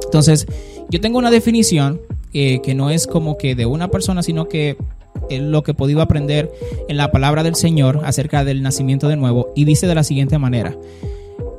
Entonces, 0.04 0.46
yo 0.88 1.00
tengo 1.00 1.18
una 1.18 1.30
definición 1.30 2.00
eh, 2.32 2.60
que 2.62 2.74
no 2.74 2.90
es 2.90 3.06
como 3.06 3.36
que 3.36 3.54
de 3.54 3.66
una 3.66 3.88
persona, 3.88 4.22
sino 4.22 4.48
que 4.48 4.76
es 5.28 5.40
lo 5.40 5.62
que 5.62 5.74
podido 5.74 6.02
aprender 6.02 6.50
en 6.88 6.96
la 6.96 7.10
palabra 7.10 7.42
del 7.42 7.54
Señor 7.54 8.00
acerca 8.04 8.44
del 8.44 8.62
nacimiento 8.62 9.08
de 9.08 9.16
nuevo 9.16 9.52
y 9.54 9.64
dice 9.64 9.86
de 9.86 9.94
la 9.94 10.04
siguiente 10.04 10.38
manera. 10.38 10.76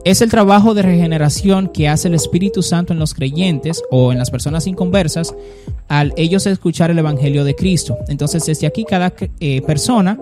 Es 0.03 0.21
el 0.21 0.31
trabajo 0.31 0.73
de 0.73 0.81
regeneración 0.81 1.67
que 1.67 1.87
hace 1.87 2.07
el 2.07 2.15
Espíritu 2.15 2.63
Santo 2.63 2.91
en 2.91 2.99
los 2.99 3.13
creyentes 3.13 3.83
o 3.91 4.11
en 4.11 4.17
las 4.17 4.31
personas 4.31 4.65
inconversas 4.65 5.35
al 5.91 6.13
ellos 6.15 6.47
escuchar 6.47 6.89
el 6.89 6.99
Evangelio 6.99 7.43
de 7.43 7.53
Cristo. 7.53 7.97
Entonces, 8.07 8.45
desde 8.45 8.65
aquí 8.65 8.85
cada 8.85 9.13
eh, 9.41 9.61
persona 9.63 10.17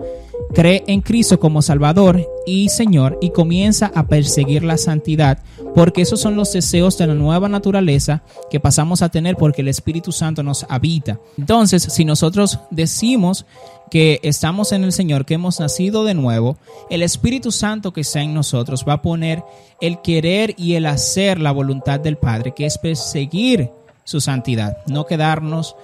cree 0.52 0.82
en 0.88 1.00
Cristo 1.00 1.38
como 1.38 1.62
Salvador 1.62 2.28
y 2.44 2.70
Señor 2.70 3.16
y 3.20 3.30
comienza 3.30 3.92
a 3.94 4.08
perseguir 4.08 4.64
la 4.64 4.76
santidad, 4.76 5.38
porque 5.76 6.02
esos 6.02 6.20
son 6.20 6.34
los 6.34 6.52
deseos 6.52 6.98
de 6.98 7.06
la 7.06 7.14
nueva 7.14 7.48
naturaleza 7.48 8.24
que 8.50 8.58
pasamos 8.58 9.00
a 9.02 9.10
tener 9.10 9.36
porque 9.36 9.62
el 9.62 9.68
Espíritu 9.68 10.10
Santo 10.10 10.42
nos 10.42 10.66
habita. 10.68 11.20
Entonces, 11.38 11.84
si 11.84 12.04
nosotros 12.04 12.58
decimos 12.72 13.46
que 13.92 14.18
estamos 14.24 14.72
en 14.72 14.82
el 14.82 14.90
Señor, 14.90 15.24
que 15.24 15.34
hemos 15.34 15.60
nacido 15.60 16.02
de 16.02 16.14
nuevo, 16.14 16.56
el 16.90 17.04
Espíritu 17.04 17.52
Santo 17.52 17.92
que 17.92 18.00
está 18.00 18.22
en 18.22 18.34
nosotros 18.34 18.84
va 18.88 18.94
a 18.94 19.02
poner 19.02 19.44
el 19.80 20.00
querer 20.00 20.52
y 20.56 20.74
el 20.74 20.86
hacer 20.86 21.40
la 21.40 21.52
voluntad 21.52 22.00
del 22.00 22.16
Padre, 22.16 22.54
que 22.56 22.66
es 22.66 22.76
perseguir 22.76 23.70
su 24.10 24.20
santidad, 24.20 24.78
no 24.88 25.06
quedarnos 25.06 25.76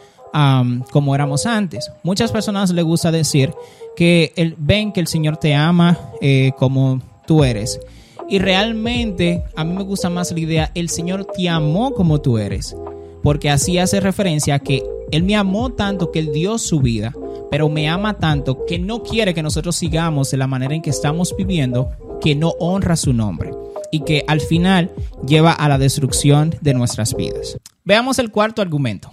como 0.91 1.15
éramos 1.15 1.47
antes. 1.47 1.91
Muchas 2.03 2.31
personas 2.31 2.71
les 2.71 2.85
gusta 2.85 3.11
decir 3.11 3.55
que 3.95 4.33
el, 4.37 4.55
ven 4.59 4.93
que 4.93 5.01
el 5.01 5.07
Señor 5.07 5.39
te 5.39 5.55
ama 5.55 5.99
eh, 6.21 6.53
como 6.59 7.01
tú 7.27 7.43
eres. 7.45 7.81
Y 8.29 8.39
realmente 8.39 9.45
a 9.55 9.65
mí 9.65 9.75
me 9.75 9.85
gusta 9.85 10.11
más 10.11 10.33
la 10.33 10.41
idea, 10.41 10.73
el 10.75 10.91
Señor 10.91 11.25
te 11.25 11.49
amó 11.49 11.93
como 11.93 12.21
tú 12.21 12.39
eres, 12.39 12.77
porque 13.23 13.49
así 13.49 13.79
hace 13.79 14.01
referencia 14.01 14.57
a 14.57 14.59
que 14.59 14.83
Él 15.13 15.23
me 15.23 15.37
amó 15.37 15.71
tanto 15.71 16.11
que 16.11 16.19
Él 16.19 16.33
dio 16.33 16.59
su 16.59 16.81
vida, 16.81 17.15
pero 17.51 17.69
me 17.69 17.89
ama 17.89 18.19
tanto 18.19 18.67
que 18.67 18.81
no 18.81 19.05
quiere 19.05 19.33
que 19.33 19.45
nosotros 19.45 19.77
sigamos 19.77 20.33
de 20.33 20.39
la 20.39 20.49
manera 20.49 20.75
en 20.75 20.83
que 20.83 20.91
estamos 20.91 21.35
viviendo, 21.39 21.93
que 22.21 22.35
no 22.35 22.51
honra 22.59 22.97
su 22.97 23.13
nombre 23.13 23.53
y 23.93 24.01
que 24.01 24.25
al 24.27 24.41
final 24.41 24.91
lleva 25.27 25.53
a 25.53 25.69
la 25.69 25.79
destrucción 25.79 26.55
de 26.61 26.75
nuestras 26.75 27.15
vidas. 27.15 27.57
Veamos 27.87 28.19
el 28.19 28.33
cuarto 28.33 28.63
argumento. 28.63 29.13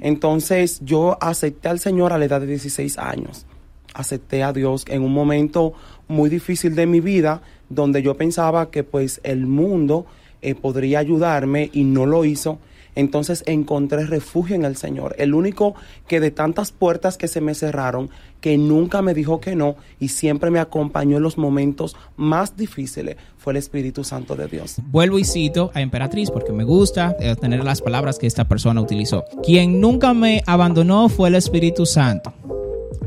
Entonces 0.00 0.80
yo 0.82 1.16
acepté 1.20 1.68
al 1.68 1.78
Señor 1.78 2.12
a 2.12 2.18
la 2.18 2.24
edad 2.24 2.40
de 2.40 2.48
16 2.48 2.98
años. 2.98 3.46
Acepté 3.94 4.42
a 4.42 4.52
Dios 4.52 4.84
en 4.88 5.02
un 5.02 5.12
momento 5.12 5.74
muy 6.08 6.28
difícil 6.28 6.74
de 6.74 6.86
mi 6.86 6.98
vida 6.98 7.40
donde 7.68 8.02
yo 8.02 8.16
pensaba 8.16 8.72
que 8.72 8.82
pues 8.82 9.20
el 9.22 9.46
mundo 9.46 10.06
eh, 10.42 10.56
podría 10.56 10.98
ayudarme 10.98 11.70
y 11.72 11.84
no 11.84 12.04
lo 12.04 12.24
hizo. 12.24 12.58
Entonces 12.96 13.44
encontré 13.46 14.04
refugio 14.04 14.56
en 14.56 14.64
el 14.64 14.76
Señor, 14.76 15.14
el 15.16 15.32
único 15.32 15.76
que 16.08 16.18
de 16.18 16.32
tantas 16.32 16.72
puertas 16.72 17.16
que 17.16 17.28
se 17.28 17.40
me 17.40 17.54
cerraron, 17.54 18.10
que 18.40 18.56
nunca 18.58 19.02
me 19.02 19.14
dijo 19.14 19.40
que 19.40 19.54
no 19.54 19.76
y 19.98 20.08
siempre 20.08 20.50
me 20.50 20.58
acompañó 20.58 21.18
en 21.18 21.22
los 21.22 21.38
momentos 21.38 21.96
más 22.16 22.56
difíciles, 22.56 23.16
fue 23.38 23.52
el 23.52 23.58
Espíritu 23.58 24.04
Santo 24.04 24.36
de 24.36 24.48
Dios. 24.48 24.76
Vuelvo 24.90 25.18
y 25.18 25.24
cito 25.24 25.70
a 25.74 25.80
Emperatriz 25.80 26.30
porque 26.30 26.52
me 26.52 26.64
gusta 26.64 27.16
eh, 27.20 27.36
tener 27.36 27.64
las 27.64 27.80
palabras 27.80 28.18
que 28.18 28.26
esta 28.26 28.46
persona 28.46 28.80
utilizó. 28.80 29.24
Quien 29.42 29.80
nunca 29.80 30.14
me 30.14 30.42
abandonó 30.46 31.08
fue 31.08 31.28
el 31.28 31.34
Espíritu 31.36 31.86
Santo 31.86 32.32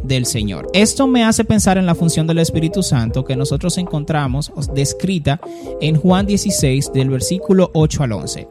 del 0.04 0.26
Señor. 0.26 0.68
Esto 0.74 1.08
me 1.08 1.24
hace 1.24 1.46
pensar 1.46 1.78
en 1.78 1.86
la 1.86 1.96
función 1.96 2.28
del 2.28 2.40
Espíritu 2.40 2.84
Santo 2.84 3.24
que 3.24 3.36
nosotros 3.36 3.78
encontramos 3.78 4.52
descrita 4.74 5.40
en 5.82 5.96
Juan 5.96 6.26
16 6.26 6.92
del 6.94 7.10
versículo 7.10 7.72
8 7.74 8.04
al 8.04 8.12
11. 8.12 8.48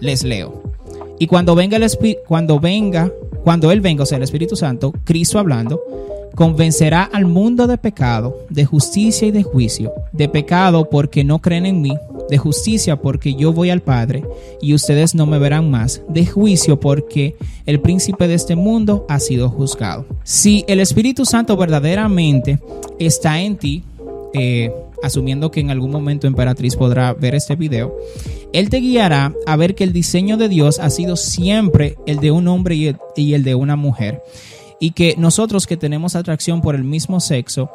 Les 0.00 0.22
leo. 0.22 0.62
Y 1.18 1.26
cuando 1.26 1.54
venga 1.54 1.76
el 1.76 1.84
cuando 2.26 2.58
venga, 2.58 3.10
cuando 3.44 3.70
él 3.70 3.80
venga, 3.80 4.02
o 4.02 4.06
sea, 4.06 4.16
el 4.16 4.24
Espíritu 4.24 4.56
Santo, 4.56 4.92
Cristo 5.04 5.38
hablando, 5.38 5.80
convencerá 6.34 7.04
al 7.04 7.26
mundo 7.26 7.66
de 7.66 7.78
pecado, 7.78 8.36
de 8.50 8.64
justicia 8.64 9.28
y 9.28 9.30
de 9.30 9.42
juicio, 9.42 9.92
de 10.12 10.28
pecado 10.28 10.88
porque 10.90 11.24
no 11.24 11.40
creen 11.40 11.66
en 11.66 11.80
mí, 11.80 11.96
de 12.28 12.38
justicia 12.38 12.96
porque 12.96 13.34
yo 13.34 13.52
voy 13.52 13.70
al 13.70 13.82
Padre 13.82 14.24
y 14.60 14.74
ustedes 14.74 15.14
no 15.14 15.26
me 15.26 15.38
verán 15.38 15.70
más, 15.70 16.02
de 16.08 16.26
juicio 16.26 16.80
porque 16.80 17.36
el 17.66 17.80
príncipe 17.80 18.28
de 18.28 18.34
este 18.34 18.56
mundo 18.56 19.06
ha 19.08 19.20
sido 19.20 19.48
juzgado. 19.48 20.06
Si 20.24 20.64
el 20.68 20.80
Espíritu 20.80 21.24
Santo 21.24 21.56
verdaderamente 21.56 22.58
está 22.98 23.40
en 23.40 23.56
ti, 23.56 23.84
eh, 24.32 24.72
asumiendo 25.02 25.50
que 25.50 25.60
en 25.60 25.70
algún 25.70 25.90
momento 25.90 26.26
Emperatriz 26.26 26.76
podrá 26.76 27.12
ver 27.12 27.34
este 27.34 27.54
video, 27.54 27.94
Él 28.52 28.70
te 28.70 28.78
guiará 28.78 29.32
a 29.46 29.56
ver 29.56 29.74
que 29.74 29.84
el 29.84 29.92
diseño 29.92 30.36
de 30.36 30.48
Dios 30.48 30.78
ha 30.80 30.90
sido 30.90 31.16
siempre 31.16 31.96
el 32.06 32.18
de 32.18 32.30
un 32.30 32.48
hombre 32.48 32.74
y 32.74 32.86
el, 32.88 32.96
y 33.14 33.34
el 33.34 33.44
de 33.44 33.54
una 33.54 33.76
mujer. 33.76 34.22
Y 34.80 34.90
que 34.92 35.14
nosotros 35.16 35.66
que 35.66 35.76
tenemos 35.76 36.16
atracción 36.16 36.60
por 36.60 36.74
el 36.74 36.84
mismo 36.84 37.20
sexo, 37.20 37.70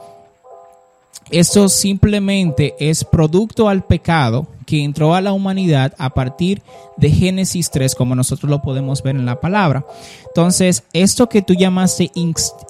esto 1.32 1.70
simplemente 1.70 2.76
es 2.80 3.04
producto 3.04 3.70
al 3.70 3.84
pecado 3.84 4.48
que 4.66 4.84
entró 4.84 5.14
a 5.14 5.22
la 5.22 5.34
humanidad 5.34 5.94
a 5.98 6.12
partir 6.12 6.62
de 6.98 7.10
Génesis 7.10 7.70
3, 7.72 7.96
como 7.96 8.16
nosotros 8.16 8.50
lo 8.50 8.62
podemos 8.62 9.02
ver 9.04 9.16
en 9.16 9.26
la 9.26 9.40
palabra. 9.40 9.86
Entonces, 10.28 10.84
esto 10.94 11.30
que 11.30 11.42
tú 11.42 11.54
llamaste 11.54 12.12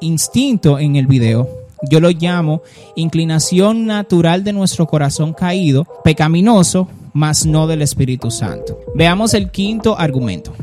instinto 0.01 0.79
en 0.79 0.95
el 0.95 1.07
video, 1.07 1.49
yo 1.89 1.99
lo 1.99 2.09
llamo 2.09 2.61
inclinación 2.95 3.85
natural 3.85 4.43
de 4.43 4.53
nuestro 4.53 4.87
corazón 4.87 5.33
caído, 5.33 5.85
pecaminoso, 6.03 6.89
mas 7.13 7.45
no 7.45 7.67
del 7.67 7.81
Espíritu 7.81 8.31
Santo. 8.31 8.79
Veamos 8.95 9.33
el 9.33 9.51
quinto 9.51 9.97
argumento. 9.97 10.53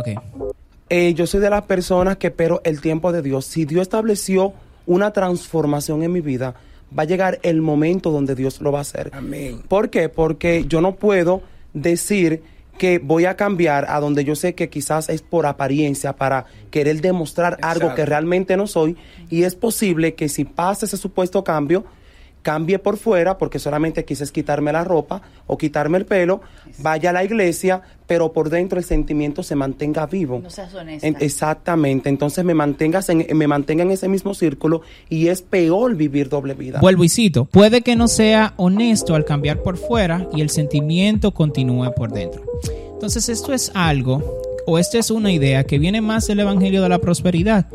Ok. 0.00 0.08
Eh, 0.88 1.14
yo 1.14 1.26
soy 1.26 1.40
de 1.40 1.50
las 1.50 1.62
personas 1.62 2.16
que 2.16 2.28
espero 2.28 2.60
el 2.64 2.80
tiempo 2.80 3.12
de 3.12 3.22
Dios. 3.22 3.44
Si 3.44 3.64
Dios 3.64 3.82
estableció 3.82 4.52
una 4.86 5.12
transformación 5.12 6.02
en 6.02 6.12
mi 6.12 6.20
vida, 6.20 6.54
va 6.96 7.04
a 7.04 7.06
llegar 7.06 7.38
el 7.42 7.62
momento 7.62 8.10
donde 8.10 8.34
Dios 8.34 8.60
lo 8.60 8.72
va 8.72 8.78
a 8.78 8.82
hacer. 8.82 9.10
Amén. 9.14 9.62
¿Por 9.68 9.90
qué? 9.90 10.08
Porque 10.08 10.64
yo 10.66 10.80
no 10.80 10.96
puedo 10.96 11.42
decir 11.72 12.42
que 12.76 12.98
voy 12.98 13.26
a 13.26 13.36
cambiar 13.36 13.86
a 13.90 14.00
donde 14.00 14.24
yo 14.24 14.34
sé 14.34 14.54
que 14.54 14.70
quizás 14.70 15.10
es 15.10 15.20
por 15.20 15.44
apariencia, 15.44 16.14
para 16.14 16.46
querer 16.70 17.00
demostrar 17.02 17.58
algo 17.60 17.94
que 17.94 18.06
realmente 18.06 18.56
no 18.56 18.66
soy. 18.66 18.96
Y 19.28 19.42
es 19.42 19.54
posible 19.54 20.14
que 20.14 20.28
si 20.28 20.44
pasa 20.44 20.86
ese 20.86 20.96
supuesto 20.96 21.44
cambio, 21.44 21.84
cambie 22.42 22.78
por 22.78 22.96
fuera 22.96 23.38
porque 23.38 23.58
solamente 23.58 24.04
quise 24.04 24.26
quitarme 24.26 24.72
la 24.72 24.84
ropa 24.84 25.22
o 25.46 25.58
quitarme 25.58 25.98
el 25.98 26.06
pelo, 26.06 26.40
vaya 26.78 27.10
a 27.10 27.12
la 27.12 27.24
iglesia, 27.24 27.82
pero 28.06 28.32
por 28.32 28.50
dentro 28.50 28.78
el 28.78 28.84
sentimiento 28.84 29.42
se 29.42 29.54
mantenga 29.54 30.06
vivo. 30.06 30.40
No 30.42 30.50
seas 30.50 30.74
honesta. 30.74 31.06
exactamente, 31.06 32.08
entonces 32.08 32.44
me 32.44 32.54
mantengas 32.54 33.08
en, 33.08 33.26
me 33.36 33.46
mantenga 33.46 33.82
en 33.82 33.90
ese 33.90 34.08
mismo 34.08 34.34
círculo 34.34 34.82
y 35.08 35.28
es 35.28 35.42
peor 35.42 35.94
vivir 35.96 36.28
doble 36.28 36.54
vida. 36.54 36.80
Vuelvo 36.80 37.04
y 37.04 37.08
cito, 37.08 37.44
puede 37.44 37.82
que 37.82 37.96
no 37.96 38.08
sea 38.08 38.54
honesto 38.56 39.14
al 39.14 39.24
cambiar 39.24 39.62
por 39.62 39.76
fuera 39.76 40.28
y 40.34 40.40
el 40.40 40.50
sentimiento 40.50 41.32
continúe 41.32 41.92
por 41.94 42.12
dentro. 42.12 42.42
Entonces 42.92 43.28
esto 43.28 43.52
es 43.52 43.70
algo, 43.74 44.42
o 44.66 44.78
esta 44.78 44.98
es 44.98 45.10
una 45.10 45.32
idea 45.32 45.64
que 45.64 45.78
viene 45.78 46.00
más 46.00 46.26
del 46.26 46.40
Evangelio 46.40 46.82
de 46.82 46.88
la 46.88 46.98
Prosperidad 46.98 47.66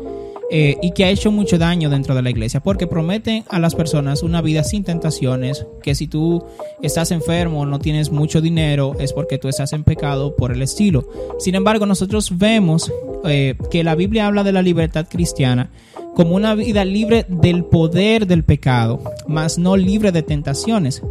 eh, 0.50 0.76
y 0.80 0.92
que 0.92 1.04
ha 1.04 1.10
hecho 1.10 1.32
mucho 1.32 1.58
daño 1.58 1.90
dentro 1.90 2.14
de 2.14 2.22
la 2.22 2.30
iglesia, 2.30 2.60
porque 2.60 2.86
prometen 2.86 3.44
a 3.48 3.58
las 3.58 3.74
personas 3.74 4.22
una 4.22 4.42
vida 4.42 4.62
sin 4.62 4.84
tentaciones, 4.84 5.66
que 5.82 5.94
si 5.94 6.06
tú 6.06 6.44
estás 6.82 7.10
enfermo, 7.10 7.66
no 7.66 7.78
tienes 7.78 8.10
mucho 8.10 8.40
dinero, 8.40 8.94
es 9.00 9.12
porque 9.12 9.38
tú 9.38 9.48
estás 9.48 9.72
en 9.72 9.82
pecado 9.84 10.36
por 10.36 10.52
el 10.52 10.62
estilo. 10.62 11.08
Sin 11.38 11.54
embargo, 11.54 11.86
nosotros 11.86 12.38
vemos 12.38 12.92
eh, 13.24 13.56
que 13.70 13.82
la 13.82 13.94
Biblia 13.94 14.26
habla 14.26 14.44
de 14.44 14.52
la 14.52 14.62
libertad 14.62 15.06
cristiana 15.08 15.70
como 16.14 16.34
una 16.34 16.54
vida 16.54 16.84
libre 16.84 17.26
del 17.28 17.64
poder 17.64 18.26
del 18.26 18.42
pecado, 18.42 19.00
mas 19.26 19.58
no 19.58 19.76
libre 19.76 20.12
de 20.12 20.22
tentaciones. 20.22 21.02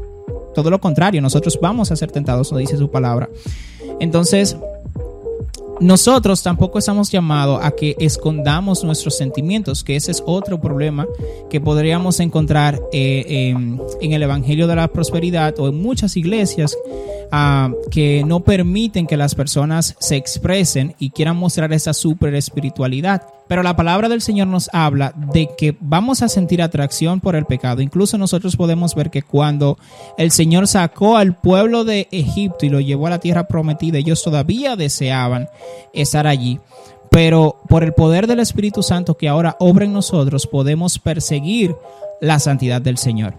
Todo 0.56 0.70
lo 0.70 0.80
contrario, 0.82 1.22
nosotros 1.22 1.60
vamos 1.62 1.92
a 1.92 1.96
ser 1.96 2.12
tentados, 2.12 2.51
lo 2.51 2.58
dice 2.58 2.77
su 2.77 2.89
palabra. 2.89 3.30
Entonces, 4.00 4.58
nosotros 5.79 6.41
tampoco 6.41 6.79
estamos 6.79 7.12
llamados 7.12 7.60
a 7.63 7.72
que 7.72 7.96
escondamos 8.00 8.84
nuestros 8.84 9.17
sentimientos, 9.17 9.84
que 9.84 9.96
ese 9.96 10.12
es 10.12 10.24
otro 10.25 10.60
problema 10.60 11.05
que 11.50 11.60
podríamos 11.60 12.20
encontrar 12.20 12.79
eh, 12.94 13.53
en 14.01 14.13
el 14.13 14.24
Evangelio 14.24 14.67
de 14.67 14.75
la 14.75 14.88
Prosperidad 14.88 15.60
o 15.60 15.67
en 15.67 15.82
muchas 15.82 16.15
iglesias 16.15 16.77
ah, 17.32 17.72
que 17.91 18.24
no 18.25 18.41
permiten 18.41 19.08
que 19.08 19.17
las 19.17 19.36
personas 19.36 19.96
se 20.00 20.15
expresen 20.15 20.96
y 21.00 21.10
quieran 21.10 21.38
mostrar 21.38 21.74
esa 21.74 21.94
super 21.94 22.34
espiritualidad. 22.36 23.24
Pero 23.48 23.62
la 23.62 23.75
palabra 23.75 24.10
del 24.10 24.22
Señor 24.22 24.48
nos 24.48 24.70
habla 24.74 25.13
de 25.15 25.50
que 25.55 25.77
vamos 25.79 26.24
a 26.24 26.29
sentir 26.29 26.62
atracción 26.62 27.20
por 27.20 27.36
el 27.36 27.46
pecado. 27.46 27.82
Incluso 27.82 28.17
nosotros 28.17 28.55
podemos 28.55 28.96
ver 28.96 29.12
que 29.12 29.22
cuando 29.22 29.77
el 30.17 30.32
Señor 30.32 30.67
sacó 30.67 31.17
al 31.17 31.36
pueblo 31.36 31.84
de 31.84 32.08
Egipto 32.12 32.65
y 32.65 32.70
lo 32.70 32.79
llevó 32.79 33.08
a 33.08 33.12
la 33.12 33.20
tierra 33.20 33.48
prometida, 33.48 34.00
ellos 34.00 34.24
todavía 34.24 34.75
deseaban 34.75 35.48
estar 35.94 36.28
allí. 36.28 36.60
Pero 37.12 37.62
por 37.70 37.84
el 37.84 37.94
poder 37.94 38.28
del 38.28 38.40
Espíritu 38.40 38.84
Santo 38.84 39.16
que 39.16 39.30
ahora 39.30 39.56
obra 39.60 39.86
en 39.86 39.94
nosotros, 39.94 40.48
podemos 40.48 41.00
perseguir 41.00 41.76
la 42.20 42.40
santidad 42.40 42.82
del 42.82 42.98
Señor. 42.98 43.36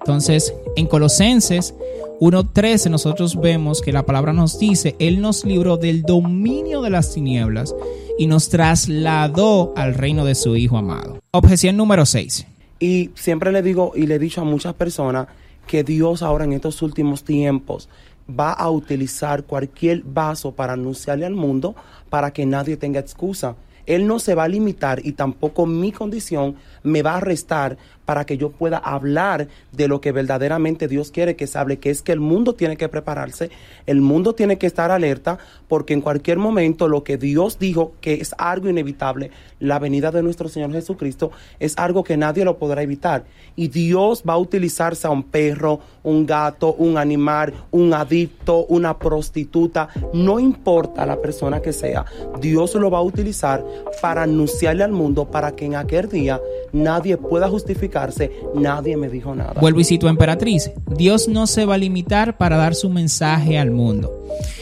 Entonces, 0.00 0.52
en 0.76 0.86
Colosenses 0.86 1.74
1.13 2.20 2.90
nosotros 2.90 3.40
vemos 3.40 3.80
que 3.80 3.92
la 3.92 4.04
palabra 4.04 4.32
nos 4.32 4.58
dice, 4.58 4.94
Él 4.98 5.20
nos 5.20 5.44
libró 5.44 5.76
del 5.76 6.02
dominio 6.02 6.82
de 6.82 6.90
las 6.90 7.12
tinieblas 7.12 7.74
y 8.18 8.26
nos 8.26 8.48
trasladó 8.48 9.72
al 9.76 9.94
reino 9.94 10.24
de 10.24 10.34
su 10.34 10.56
Hijo 10.56 10.76
amado. 10.76 11.18
Objeción 11.30 11.76
número 11.76 12.06
6. 12.06 12.46
Y 12.78 13.10
siempre 13.14 13.50
le 13.50 13.62
digo 13.62 13.92
y 13.96 14.06
le 14.06 14.16
he 14.16 14.18
dicho 14.18 14.42
a 14.42 14.44
muchas 14.44 14.74
personas 14.74 15.28
que 15.66 15.82
Dios 15.82 16.22
ahora 16.22 16.44
en 16.44 16.52
estos 16.52 16.82
últimos 16.82 17.24
tiempos 17.24 17.88
va 18.28 18.52
a 18.52 18.70
utilizar 18.70 19.44
cualquier 19.44 20.02
vaso 20.02 20.52
para 20.52 20.72
anunciarle 20.74 21.26
al 21.26 21.34
mundo 21.34 21.74
para 22.10 22.32
que 22.32 22.46
nadie 22.46 22.76
tenga 22.76 23.00
excusa. 23.00 23.56
Él 23.86 24.06
no 24.06 24.18
se 24.18 24.34
va 24.34 24.44
a 24.44 24.48
limitar 24.48 25.04
y 25.04 25.12
tampoco 25.12 25.66
mi 25.66 25.92
condición 25.92 26.56
me 26.84 27.02
va 27.02 27.16
a 27.16 27.20
restar 27.20 27.76
para 28.04 28.26
que 28.26 28.36
yo 28.36 28.50
pueda 28.50 28.76
hablar 28.76 29.48
de 29.72 29.88
lo 29.88 30.00
que 30.00 30.12
verdaderamente 30.12 30.88
Dios 30.88 31.10
quiere 31.10 31.36
que 31.36 31.46
se 31.46 31.58
hable, 31.58 31.78
que 31.78 31.90
es 31.90 32.02
que 32.02 32.12
el 32.12 32.20
mundo 32.20 32.54
tiene 32.54 32.76
que 32.76 32.88
prepararse, 32.88 33.50
el 33.86 34.00
mundo 34.00 34.34
tiene 34.34 34.58
que 34.58 34.66
estar 34.66 34.90
alerta, 34.90 35.38
porque 35.68 35.94
en 35.94 36.02
cualquier 36.02 36.38
momento 36.38 36.86
lo 36.86 37.02
que 37.02 37.16
Dios 37.16 37.58
dijo 37.58 37.92
que 38.00 38.14
es 38.14 38.34
algo 38.38 38.68
inevitable, 38.68 39.30
la 39.58 39.78
venida 39.78 40.10
de 40.10 40.22
nuestro 40.22 40.48
Señor 40.48 40.72
Jesucristo, 40.72 41.32
es 41.58 41.76
algo 41.78 42.04
que 42.04 42.16
nadie 42.16 42.44
lo 42.44 42.58
podrá 42.58 42.82
evitar. 42.82 43.24
Y 43.56 43.68
Dios 43.68 44.22
va 44.28 44.34
a 44.34 44.38
utilizarse 44.38 45.06
a 45.06 45.10
un 45.10 45.22
perro, 45.22 45.80
un 46.02 46.26
gato, 46.26 46.74
un 46.74 46.98
animal, 46.98 47.54
un 47.70 47.94
adicto, 47.94 48.66
una 48.66 48.98
prostituta, 48.98 49.88
no 50.12 50.38
importa 50.38 51.06
la 51.06 51.20
persona 51.20 51.62
que 51.62 51.72
sea, 51.72 52.04
Dios 52.40 52.74
lo 52.74 52.90
va 52.90 52.98
a 52.98 53.02
utilizar 53.02 53.64
para 54.02 54.24
anunciarle 54.24 54.84
al 54.84 54.92
mundo 54.92 55.24
para 55.24 55.52
que 55.52 55.64
en 55.64 55.76
aquel 55.76 56.08
día 56.08 56.40
nadie 56.74 57.16
pueda 57.16 57.48
justificar 57.48 57.94
predicarse, 57.94 58.30
nadie 58.54 58.96
me 58.96 59.08
dijo 59.08 59.34
nada. 59.34 59.54
Vuelvo 59.60 59.80
y 59.80 59.84
cito 59.84 60.06
a 60.06 60.10
Emperatriz. 60.10 60.70
Dios 60.96 61.28
no 61.28 61.46
se 61.46 61.64
va 61.64 61.74
a 61.74 61.78
limitar 61.78 62.36
para 62.36 62.56
dar 62.56 62.74
su 62.74 62.88
mensaje 62.88 63.58
al 63.58 63.70
mundo. 63.70 64.12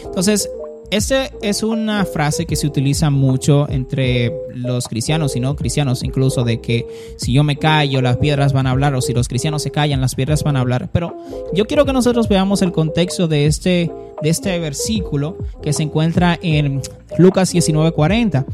Entonces, 0.04 0.50
esta 0.90 1.30
es 1.40 1.62
una 1.62 2.04
frase 2.04 2.44
que 2.44 2.54
se 2.54 2.66
utiliza 2.66 3.08
mucho 3.08 3.66
entre 3.70 4.30
los 4.54 4.88
cristianos 4.88 5.34
y 5.36 5.40
no 5.40 5.56
cristianos, 5.56 6.02
incluso 6.02 6.44
de 6.44 6.60
que 6.60 6.86
si 7.16 7.32
yo 7.32 7.44
me 7.44 7.56
callo, 7.56 8.02
las 8.02 8.18
piedras 8.18 8.52
van 8.52 8.66
a 8.66 8.72
hablar, 8.72 8.94
o 8.94 9.00
si 9.00 9.14
los 9.14 9.26
cristianos 9.28 9.62
se 9.62 9.70
callan, 9.70 10.02
las 10.02 10.14
piedras 10.14 10.42
van 10.44 10.56
a 10.56 10.60
hablar. 10.60 10.90
Pero 10.92 11.16
yo 11.54 11.64
quiero 11.66 11.86
que 11.86 11.94
nosotros 11.94 12.28
veamos 12.28 12.60
el 12.60 12.72
contexto 12.72 13.26
de 13.26 13.46
este, 13.46 13.90
de 14.20 14.28
este 14.28 14.58
versículo 14.58 15.38
que 15.62 15.72
se 15.72 15.82
encuentra 15.82 16.38
en 16.42 16.82
Lucas 17.16 17.54
19:40. 17.54 18.44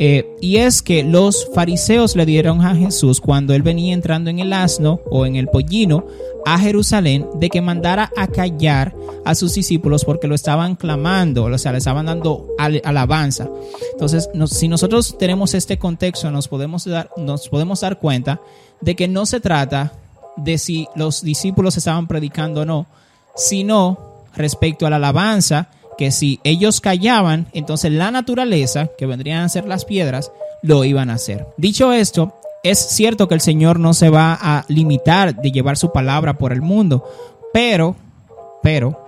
Eh, 0.00 0.36
y 0.40 0.58
es 0.58 0.80
que 0.80 1.02
los 1.02 1.48
fariseos 1.54 2.14
le 2.14 2.24
dieron 2.24 2.64
a 2.64 2.76
Jesús 2.76 3.20
cuando 3.20 3.52
él 3.54 3.62
venía 3.62 3.92
entrando 3.92 4.30
en 4.30 4.38
el 4.38 4.52
asno 4.52 5.00
o 5.10 5.26
en 5.26 5.34
el 5.34 5.48
pollino 5.48 6.06
a 6.46 6.56
Jerusalén 6.58 7.26
de 7.34 7.50
que 7.50 7.60
mandara 7.60 8.12
a 8.16 8.28
callar 8.28 8.94
a 9.24 9.34
sus 9.34 9.54
discípulos 9.54 10.04
porque 10.04 10.28
lo 10.28 10.36
estaban 10.36 10.76
clamando, 10.76 11.44
o 11.44 11.58
sea, 11.58 11.72
le 11.72 11.78
estaban 11.78 12.06
dando 12.06 12.46
alabanza. 12.58 13.50
Entonces, 13.92 14.30
si 14.46 14.68
nosotros 14.68 15.16
tenemos 15.18 15.54
este 15.54 15.78
contexto, 15.78 16.30
nos 16.30 16.46
podemos, 16.46 16.84
dar, 16.84 17.10
nos 17.16 17.48
podemos 17.48 17.80
dar 17.80 17.98
cuenta 17.98 18.40
de 18.80 18.94
que 18.94 19.08
no 19.08 19.26
se 19.26 19.40
trata 19.40 19.92
de 20.36 20.58
si 20.58 20.86
los 20.94 21.22
discípulos 21.22 21.76
estaban 21.76 22.06
predicando 22.06 22.60
o 22.60 22.64
no, 22.64 22.86
sino 23.34 23.98
respecto 24.34 24.86
a 24.86 24.90
la 24.90 24.96
alabanza 24.96 25.70
que 25.98 26.12
si 26.12 26.40
ellos 26.44 26.80
callaban, 26.80 27.48
entonces 27.52 27.92
la 27.92 28.10
naturaleza, 28.10 28.88
que 28.96 29.04
vendrían 29.04 29.42
a 29.42 29.48
ser 29.48 29.66
las 29.66 29.84
piedras, 29.84 30.32
lo 30.62 30.84
iban 30.84 31.10
a 31.10 31.14
hacer. 31.14 31.46
Dicho 31.58 31.92
esto, 31.92 32.34
es 32.62 32.78
cierto 32.78 33.28
que 33.28 33.34
el 33.34 33.40
Señor 33.40 33.80
no 33.80 33.92
se 33.92 34.08
va 34.08 34.38
a 34.40 34.64
limitar 34.68 35.34
de 35.34 35.50
llevar 35.50 35.76
su 35.76 35.92
palabra 35.92 36.38
por 36.38 36.52
el 36.52 36.62
mundo, 36.62 37.04
pero, 37.52 37.96
pero, 38.62 38.98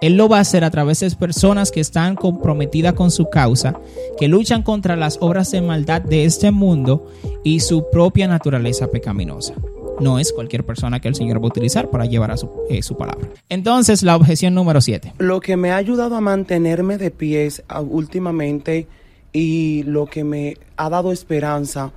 Él 0.00 0.16
lo 0.16 0.28
va 0.28 0.38
a 0.38 0.40
hacer 0.40 0.64
a 0.64 0.70
través 0.70 1.00
de 1.00 1.10
personas 1.12 1.70
que 1.70 1.80
están 1.80 2.16
comprometidas 2.16 2.94
con 2.94 3.12
su 3.12 3.30
causa, 3.30 3.78
que 4.18 4.28
luchan 4.28 4.62
contra 4.62 4.96
las 4.96 5.18
obras 5.20 5.52
de 5.52 5.62
maldad 5.62 6.02
de 6.02 6.24
este 6.24 6.50
mundo 6.50 7.06
y 7.44 7.60
su 7.60 7.88
propia 7.90 8.26
naturaleza 8.26 8.88
pecaminosa 8.88 9.54
no 10.00 10.18
es 10.18 10.32
cualquier 10.32 10.64
persona 10.64 11.00
que 11.00 11.08
el 11.08 11.14
Señor 11.14 11.38
va 11.38 11.44
a 11.44 11.48
utilizar 11.48 11.90
para 11.90 12.06
llevar 12.06 12.30
a 12.30 12.36
su, 12.36 12.50
eh, 12.68 12.82
su 12.82 12.96
palabra. 12.96 13.28
Entonces, 13.48 14.02
la 14.02 14.16
objeción 14.16 14.54
número 14.54 14.80
7. 14.80 15.14
Lo 15.18 15.40
que 15.40 15.56
me 15.56 15.70
ha 15.72 15.76
ayudado 15.76 16.16
a 16.16 16.20
mantenerme 16.20 16.98
de 16.98 17.10
pies 17.10 17.62
ah, 17.68 17.80
últimamente 17.80 18.86
y 19.32 19.82
lo 19.84 20.06
que 20.06 20.24
me 20.24 20.56
ha 20.76 20.88
dado 20.88 21.12
esperanza 21.12 21.92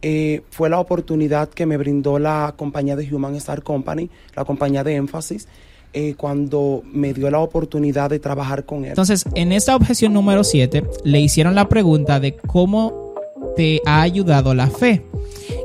eh, 0.00 0.42
fue 0.50 0.70
la 0.70 0.78
oportunidad 0.78 1.48
que 1.48 1.66
me 1.66 1.76
brindó 1.76 2.18
la 2.18 2.54
compañía 2.56 2.94
de 2.94 3.12
Human 3.12 3.34
Star 3.36 3.62
Company, 3.62 4.10
la 4.34 4.44
compañía 4.44 4.84
de 4.84 4.94
énfasis, 4.94 5.48
eh, 5.92 6.14
cuando 6.16 6.82
me 6.84 7.12
dio 7.12 7.30
la 7.30 7.40
oportunidad 7.40 8.10
de 8.10 8.18
trabajar 8.18 8.64
con 8.64 8.84
él. 8.84 8.90
Entonces, 8.90 9.24
en 9.34 9.52
esta 9.52 9.74
objeción 9.74 10.12
número 10.12 10.44
7, 10.44 10.84
le 11.04 11.20
hicieron 11.20 11.54
la 11.54 11.68
pregunta 11.68 12.20
de 12.20 12.36
cómo 12.36 13.14
te 13.56 13.80
ha 13.86 14.02
ayudado 14.02 14.54
la 14.54 14.68
fe 14.68 15.04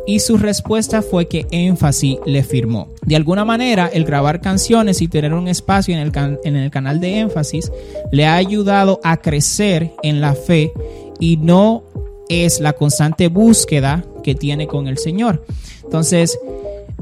y 0.05 0.19
su 0.19 0.38
respuesta 0.38 1.01
fue 1.01 1.27
que 1.27 1.45
Énfasis 1.51 2.17
le 2.25 2.43
firmó. 2.43 2.89
De 3.05 3.15
alguna 3.15 3.45
manera, 3.45 3.88
el 3.88 4.05
grabar 4.05 4.41
canciones 4.41 5.01
y 5.01 5.07
tener 5.07 5.33
un 5.33 5.48
espacio 5.48 5.95
en 5.95 6.01
el, 6.01 6.12
en 6.43 6.55
el 6.55 6.72
canal 6.72 7.00
de 7.00 7.19
Énfasis 7.19 7.72
le 8.12 8.25
ha 8.25 8.36
ayudado 8.36 9.00
a 9.03 9.17
crecer 9.17 9.91
en 10.03 10.22
la 10.22 10.36
fe 10.36 10.74
y 11.19 11.38
no 11.38 11.83
es 12.29 12.60
la 12.60 12.74
constante 12.74 13.27
búsqueda 13.27 14.05
que 14.24 14.36
tiene 14.36 14.67
con 14.67 14.88
el 14.88 14.98
Señor. 14.98 15.45
Entonces, 15.83 16.38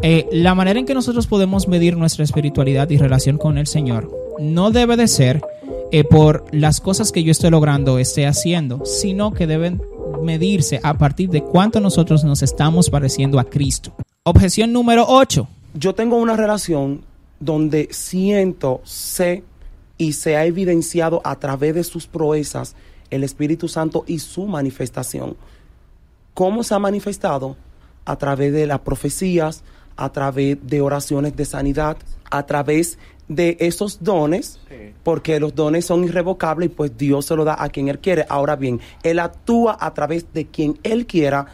eh, 0.02 0.28
la 0.32 0.56
manera 0.56 0.80
en 0.80 0.86
que 0.86 0.94
nosotros 0.94 1.28
podemos 1.28 1.68
medir 1.68 1.98
nuestra 1.98 2.24
espiritualidad 2.24 2.90
y 2.90 2.98
relación 2.98 3.38
con 3.38 3.58
el 3.58 3.68
Señor 3.68 4.10
no 4.40 4.72
debe 4.72 4.98
de 4.98 5.08
ser 5.08 5.42
eh, 5.92 6.04
por 6.04 6.46
las 6.52 6.82
cosas 6.82 7.12
que 7.12 7.24
yo 7.24 7.32
estoy 7.32 7.52
logrando, 7.52 8.00
esté 8.00 8.26
haciendo, 8.26 8.86
sino 8.86 9.34
que 9.34 9.46
deben 9.46 9.82
medirse 10.22 10.80
a 10.84 10.98
partir 10.98 11.30
de 11.30 11.44
cuánto 11.44 11.80
nosotros 11.80 12.24
nos 12.24 12.42
estamos 12.42 12.90
pareciendo 12.90 13.40
a 13.40 13.44
Cristo. 13.44 13.94
Objeción 14.24 14.74
número 14.74 15.06
8. 15.08 15.48
Yo 15.74 15.96
tengo 15.96 16.18
una 16.18 16.36
relación 16.36 17.02
donde 17.40 17.90
siento, 17.92 18.82
sé 18.84 19.44
y 19.98 20.14
se 20.14 20.36
ha 20.36 20.46
evidenciado 20.46 21.22
a 21.24 21.38
través 21.38 21.76
de 21.76 21.84
sus 21.84 22.08
proezas 22.08 22.76
el 23.10 23.24
Espíritu 23.24 23.68
Santo 23.68 24.04
y 24.08 24.20
su 24.20 24.46
manifestación. 24.46 25.36
¿Cómo 26.34 26.64
se 26.64 26.74
ha 26.74 26.80
manifestado? 26.80 27.58
A 28.06 28.16
través 28.16 28.54
de 28.54 28.66
las 28.66 28.80
profecías, 28.80 29.64
a 29.98 30.12
través 30.12 30.58
de 30.62 30.82
oraciones 30.82 31.36
de 31.36 31.46
sanidad, 31.46 31.98
a 32.32 32.46
través 32.46 32.98
de 33.32 33.56
esos 33.62 34.04
dones, 34.04 34.60
porque 35.04 35.40
los 35.40 35.56
dones 35.56 35.86
son 35.86 36.04
irrevocables 36.04 36.68
y 36.68 36.74
pues 36.74 36.98
Dios 36.98 37.26
se 37.26 37.36
lo 37.38 37.46
da 37.46 37.56
a 37.58 37.70
quien 37.70 37.88
Él 37.88 38.00
quiere. 38.00 38.26
Ahora 38.28 38.58
bien, 38.58 38.82
Él 39.04 39.20
actúa 39.20 39.78
a 39.80 39.94
través 39.94 40.34
de 40.34 40.48
quien 40.48 40.78
Él 40.84 41.06
quiera 41.06 41.46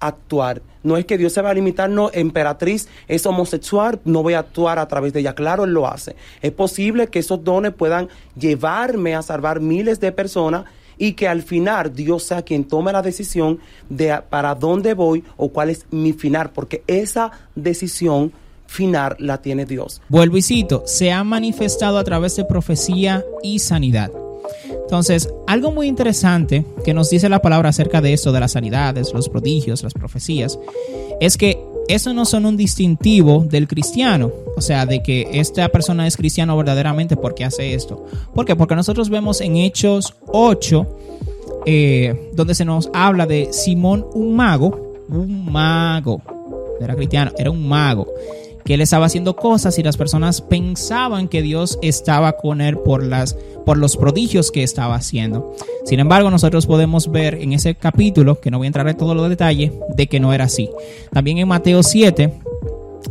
actuar. 0.00 0.62
No 0.82 0.96
es 0.96 1.06
que 1.06 1.16
Dios 1.16 1.32
se 1.32 1.40
va 1.40 1.50
a 1.50 1.54
limitar, 1.54 1.88
no, 1.88 2.10
emperatriz 2.12 2.88
es 3.06 3.24
homosexual, 3.24 4.00
no 4.04 4.24
voy 4.24 4.34
a 4.34 4.40
actuar 4.40 4.80
a 4.80 4.88
través 4.88 5.12
de 5.12 5.20
ella. 5.20 5.36
Claro, 5.36 5.62
Él 5.62 5.72
lo 5.72 5.86
hace. 5.86 6.16
Es 6.40 6.50
posible 6.50 7.06
que 7.06 7.20
esos 7.20 7.44
dones 7.44 7.72
puedan 7.72 8.08
llevarme 8.36 9.14
a 9.14 9.22
salvar 9.22 9.60
miles 9.60 10.00
de 10.00 10.10
personas 10.10 10.64
y 10.98 11.12
que 11.12 11.28
al 11.28 11.42
final 11.42 11.94
Dios 11.94 12.24
sea 12.24 12.42
quien 12.42 12.64
tome 12.64 12.90
la 12.90 13.00
decisión 13.00 13.60
de 13.88 14.20
para 14.28 14.56
dónde 14.56 14.94
voy 14.94 15.22
o 15.36 15.50
cuál 15.50 15.70
es 15.70 15.86
mi 15.92 16.12
final, 16.12 16.50
porque 16.50 16.82
esa 16.88 17.30
decisión 17.54 18.32
final 18.72 19.16
la 19.18 19.40
tiene 19.40 19.66
Dios. 19.66 20.00
Vuelvo 20.08 20.36
y 20.36 20.42
cito, 20.42 20.82
se 20.86 21.12
ha 21.12 21.22
manifestado 21.22 21.98
a 21.98 22.04
través 22.04 22.36
de 22.36 22.44
profecía 22.44 23.24
y 23.42 23.58
sanidad. 23.58 24.10
Entonces, 24.92 25.28
algo 25.46 25.72
muy 25.72 25.86
interesante 25.86 26.64
que 26.84 26.92
nos 26.92 27.08
dice 27.10 27.28
la 27.28 27.40
palabra 27.40 27.70
acerca 27.70 28.00
de 28.00 28.12
esto, 28.12 28.32
de 28.32 28.40
las 28.40 28.52
sanidades, 28.52 29.12
los 29.14 29.28
prodigios, 29.28 29.82
las 29.82 29.94
profecías, 29.94 30.58
es 31.20 31.36
que 31.36 31.58
eso 31.88 32.12
no 32.12 32.24
son 32.24 32.46
un 32.46 32.56
distintivo 32.56 33.44
del 33.48 33.68
cristiano. 33.68 34.30
O 34.56 34.60
sea, 34.60 34.84
de 34.84 35.02
que 35.02 35.28
esta 35.32 35.68
persona 35.70 36.06
es 36.06 36.16
cristiano 36.16 36.56
verdaderamente 36.56 37.16
porque 37.16 37.44
hace 37.44 37.74
esto. 37.74 38.04
¿Por 38.34 38.44
qué? 38.44 38.54
Porque 38.54 38.74
nosotros 38.74 39.08
vemos 39.08 39.40
en 39.40 39.56
Hechos 39.56 40.14
8, 40.26 40.86
eh, 41.64 42.30
donde 42.34 42.54
se 42.54 42.64
nos 42.64 42.90
habla 42.92 43.26
de 43.26 43.48
Simón, 43.52 44.06
un 44.14 44.36
mago, 44.36 44.94
un 45.08 45.50
mago, 45.50 46.20
era 46.80 46.94
cristiano, 46.94 47.32
era 47.38 47.50
un 47.50 47.66
mago 47.66 48.06
que 48.64 48.74
él 48.74 48.80
estaba 48.80 49.06
haciendo 49.06 49.36
cosas 49.36 49.78
y 49.78 49.82
las 49.82 49.96
personas 49.96 50.40
pensaban 50.40 51.28
que 51.28 51.42
Dios 51.42 51.78
estaba 51.82 52.32
con 52.32 52.60
él 52.60 52.78
por, 52.78 53.04
las, 53.04 53.36
por 53.64 53.76
los 53.76 53.96
prodigios 53.96 54.50
que 54.50 54.62
estaba 54.62 54.94
haciendo. 54.94 55.54
Sin 55.84 56.00
embargo, 56.00 56.30
nosotros 56.30 56.66
podemos 56.66 57.10
ver 57.10 57.34
en 57.34 57.52
ese 57.52 57.74
capítulo, 57.74 58.40
que 58.40 58.50
no 58.50 58.58
voy 58.58 58.66
a 58.66 58.68
entrar 58.68 58.88
en 58.88 58.96
todos 58.96 59.16
los 59.16 59.28
detalles, 59.28 59.72
de 59.96 60.06
que 60.06 60.20
no 60.20 60.32
era 60.32 60.44
así. 60.44 60.70
También 61.12 61.38
en 61.38 61.48
Mateo 61.48 61.82
7 61.82 62.32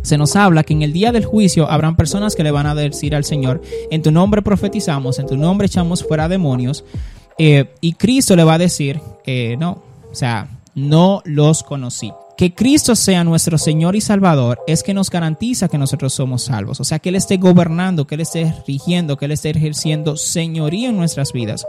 se 0.02 0.18
nos 0.18 0.36
habla 0.36 0.64
que 0.64 0.74
en 0.74 0.82
el 0.82 0.94
día 0.94 1.12
del 1.12 1.26
juicio 1.26 1.70
habrán 1.70 1.96
personas 1.96 2.36
que 2.36 2.44
le 2.44 2.52
van 2.52 2.66
a 2.66 2.76
decir 2.76 3.14
al 3.14 3.26
Señor, 3.26 3.62
en 3.92 4.02
tu 4.02 4.12
nombre 4.12 4.42
profetizamos, 4.42 5.20
en 5.20 5.28
tu 5.28 5.38
nombre 5.38 5.68
echamos 5.68 6.04
fuera 6.04 6.28
demonios, 6.28 6.86
eh, 7.38 7.66
y 7.82 7.94
Cristo 7.94 8.36
le 8.36 8.44
va 8.44 8.56
a 8.56 8.58
decir, 8.58 9.00
no, 9.60 9.84
o 10.12 10.16
sea, 10.16 10.48
no 10.76 11.22
los 11.26 11.64
conocí 11.64 12.12
que 12.42 12.56
Cristo 12.56 12.96
sea 12.96 13.24
nuestro 13.24 13.60
Señor 13.60 13.96
y 13.96 14.02
Salvador 14.02 14.58
es 14.66 14.82
que 14.82 14.96
nos 14.96 15.12
garantiza 15.12 15.68
que 15.68 15.78
nosotros 15.78 16.12
somos 16.12 16.42
salvos. 16.42 16.80
O 16.80 16.84
sea, 16.84 16.98
que 16.98 17.10
Él 17.10 17.16
esté 17.16 17.38
gobernando, 17.38 18.08
que 18.08 18.16
Él 18.16 18.22
esté 18.22 18.52
rigiendo, 18.68 19.16
que 19.16 19.26
Él 19.26 19.32
esté 19.34 19.52
ejerciendo 19.52 20.18
señoría 20.18 20.90
en 20.90 20.98
nuestras 20.98 21.34
vidas. 21.34 21.68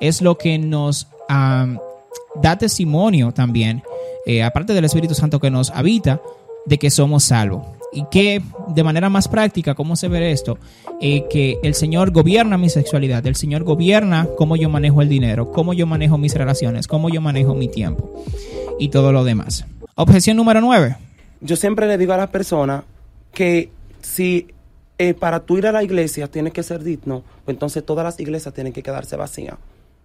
Es 0.00 0.22
lo 0.22 0.38
que 0.38 0.56
nos 0.58 1.08
da 1.28 2.56
testimonio 2.56 3.32
también, 3.32 3.82
eh, 4.24 4.42
aparte 4.42 4.72
del 4.72 4.86
Espíritu 4.86 5.12
Santo 5.12 5.38
que 5.38 5.50
nos 5.50 5.68
habita, 5.68 6.22
de 6.64 6.78
que 6.78 6.90
somos 6.90 7.24
salvos. 7.24 7.66
Y 7.92 8.06
que 8.10 8.40
de 8.68 8.82
manera 8.82 9.10
más 9.10 9.28
práctica, 9.28 9.74
¿cómo 9.74 9.94
se 9.94 10.08
ve 10.08 10.32
esto? 10.32 10.56
Eh, 11.02 11.26
que 11.28 11.58
el 11.62 11.74
Señor 11.74 12.12
gobierna 12.12 12.56
mi 12.56 12.70
sexualidad, 12.70 13.26
el 13.26 13.36
Señor 13.36 13.64
gobierna 13.64 14.26
cómo 14.38 14.56
yo 14.56 14.70
manejo 14.70 15.02
el 15.02 15.10
dinero, 15.10 15.52
cómo 15.52 15.74
yo 15.74 15.86
manejo 15.86 16.16
mis 16.16 16.32
relaciones, 16.32 16.86
cómo 16.86 17.10
yo 17.10 17.20
manejo 17.20 17.54
mi 17.54 17.68
tiempo 17.68 18.24
y 18.78 18.88
todo 18.88 19.12
lo 19.12 19.22
demás. 19.22 19.66
Objeción 19.96 20.36
número 20.36 20.60
9. 20.60 20.96
Yo 21.40 21.56
siempre 21.56 21.86
le 21.86 21.98
digo 21.98 22.12
a 22.12 22.16
las 22.16 22.30
personas 22.30 22.84
que 23.32 23.70
si 24.02 24.48
eh, 24.98 25.14
para 25.14 25.40
tú 25.40 25.58
ir 25.58 25.66
a 25.66 25.72
la 25.72 25.82
iglesia 25.82 26.28
tienes 26.28 26.52
que 26.52 26.62
ser 26.62 26.82
digno, 26.82 27.22
pues 27.44 27.54
entonces 27.54 27.84
todas 27.84 28.04
las 28.04 28.18
iglesias 28.18 28.54
tienen 28.54 28.72
que 28.72 28.82
quedarse 28.82 29.16
vacías. 29.16 29.56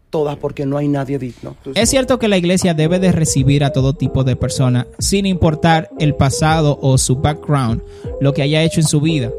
Todas 0.10 0.38
porque 0.38 0.66
no 0.66 0.78
hay 0.78 0.88
nadie 0.88 1.20
digno. 1.20 1.56
Es 1.76 1.90
cierto 1.90 2.18
que 2.18 2.28
la 2.28 2.38
iglesia 2.38 2.74
debe 2.74 3.00
de 3.00 3.12
recibir 3.12 3.64
a 3.64 3.72
todo 3.72 3.94
tipo 3.94 4.24
de 4.24 4.36
personas, 4.36 4.88
sin 4.98 5.28
importar 5.28 5.90
el 6.00 6.16
pasado 6.16 6.80
o 6.82 6.98
su 6.98 7.18
background, 7.18 7.84
lo 8.20 8.34
que 8.34 8.42
haya 8.42 8.64
hecho 8.64 8.82
en 8.82 8.88
su 8.88 9.02
vida. 9.02 9.30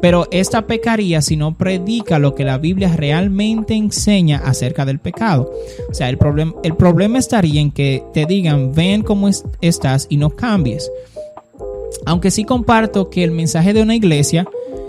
Pero 0.00 0.26
esta 0.30 0.66
pecaría 0.66 1.22
si 1.22 1.36
no 1.36 1.56
predica 1.56 2.18
lo 2.18 2.34
que 2.34 2.44
la 2.44 2.58
Biblia 2.58 2.94
realmente 2.94 3.74
enseña 3.74 4.38
acerca 4.44 4.84
del 4.84 4.98
pecado. 4.98 5.50
O 5.90 5.94
sea, 5.94 6.10
el, 6.10 6.18
problema 6.18 6.54
el 6.62 6.76
problema 6.76 7.18
estaría 7.18 7.60
en 7.60 7.70
que 7.70 8.04
te 8.12 8.26
digan, 8.26 8.74
ven 8.74 9.02
cómo 9.02 9.28
estás 9.60 10.06
y 10.10 10.16
no 10.16 10.30
cambies. 10.30 10.90
aunque 12.06 12.30
sí 12.30 12.44
comparto 12.44 13.08
que 13.08 13.24
el 13.24 13.30
mensaje 13.30 13.72
de 13.72 13.80
una 13.80 13.94
iglesia, 13.94 14.46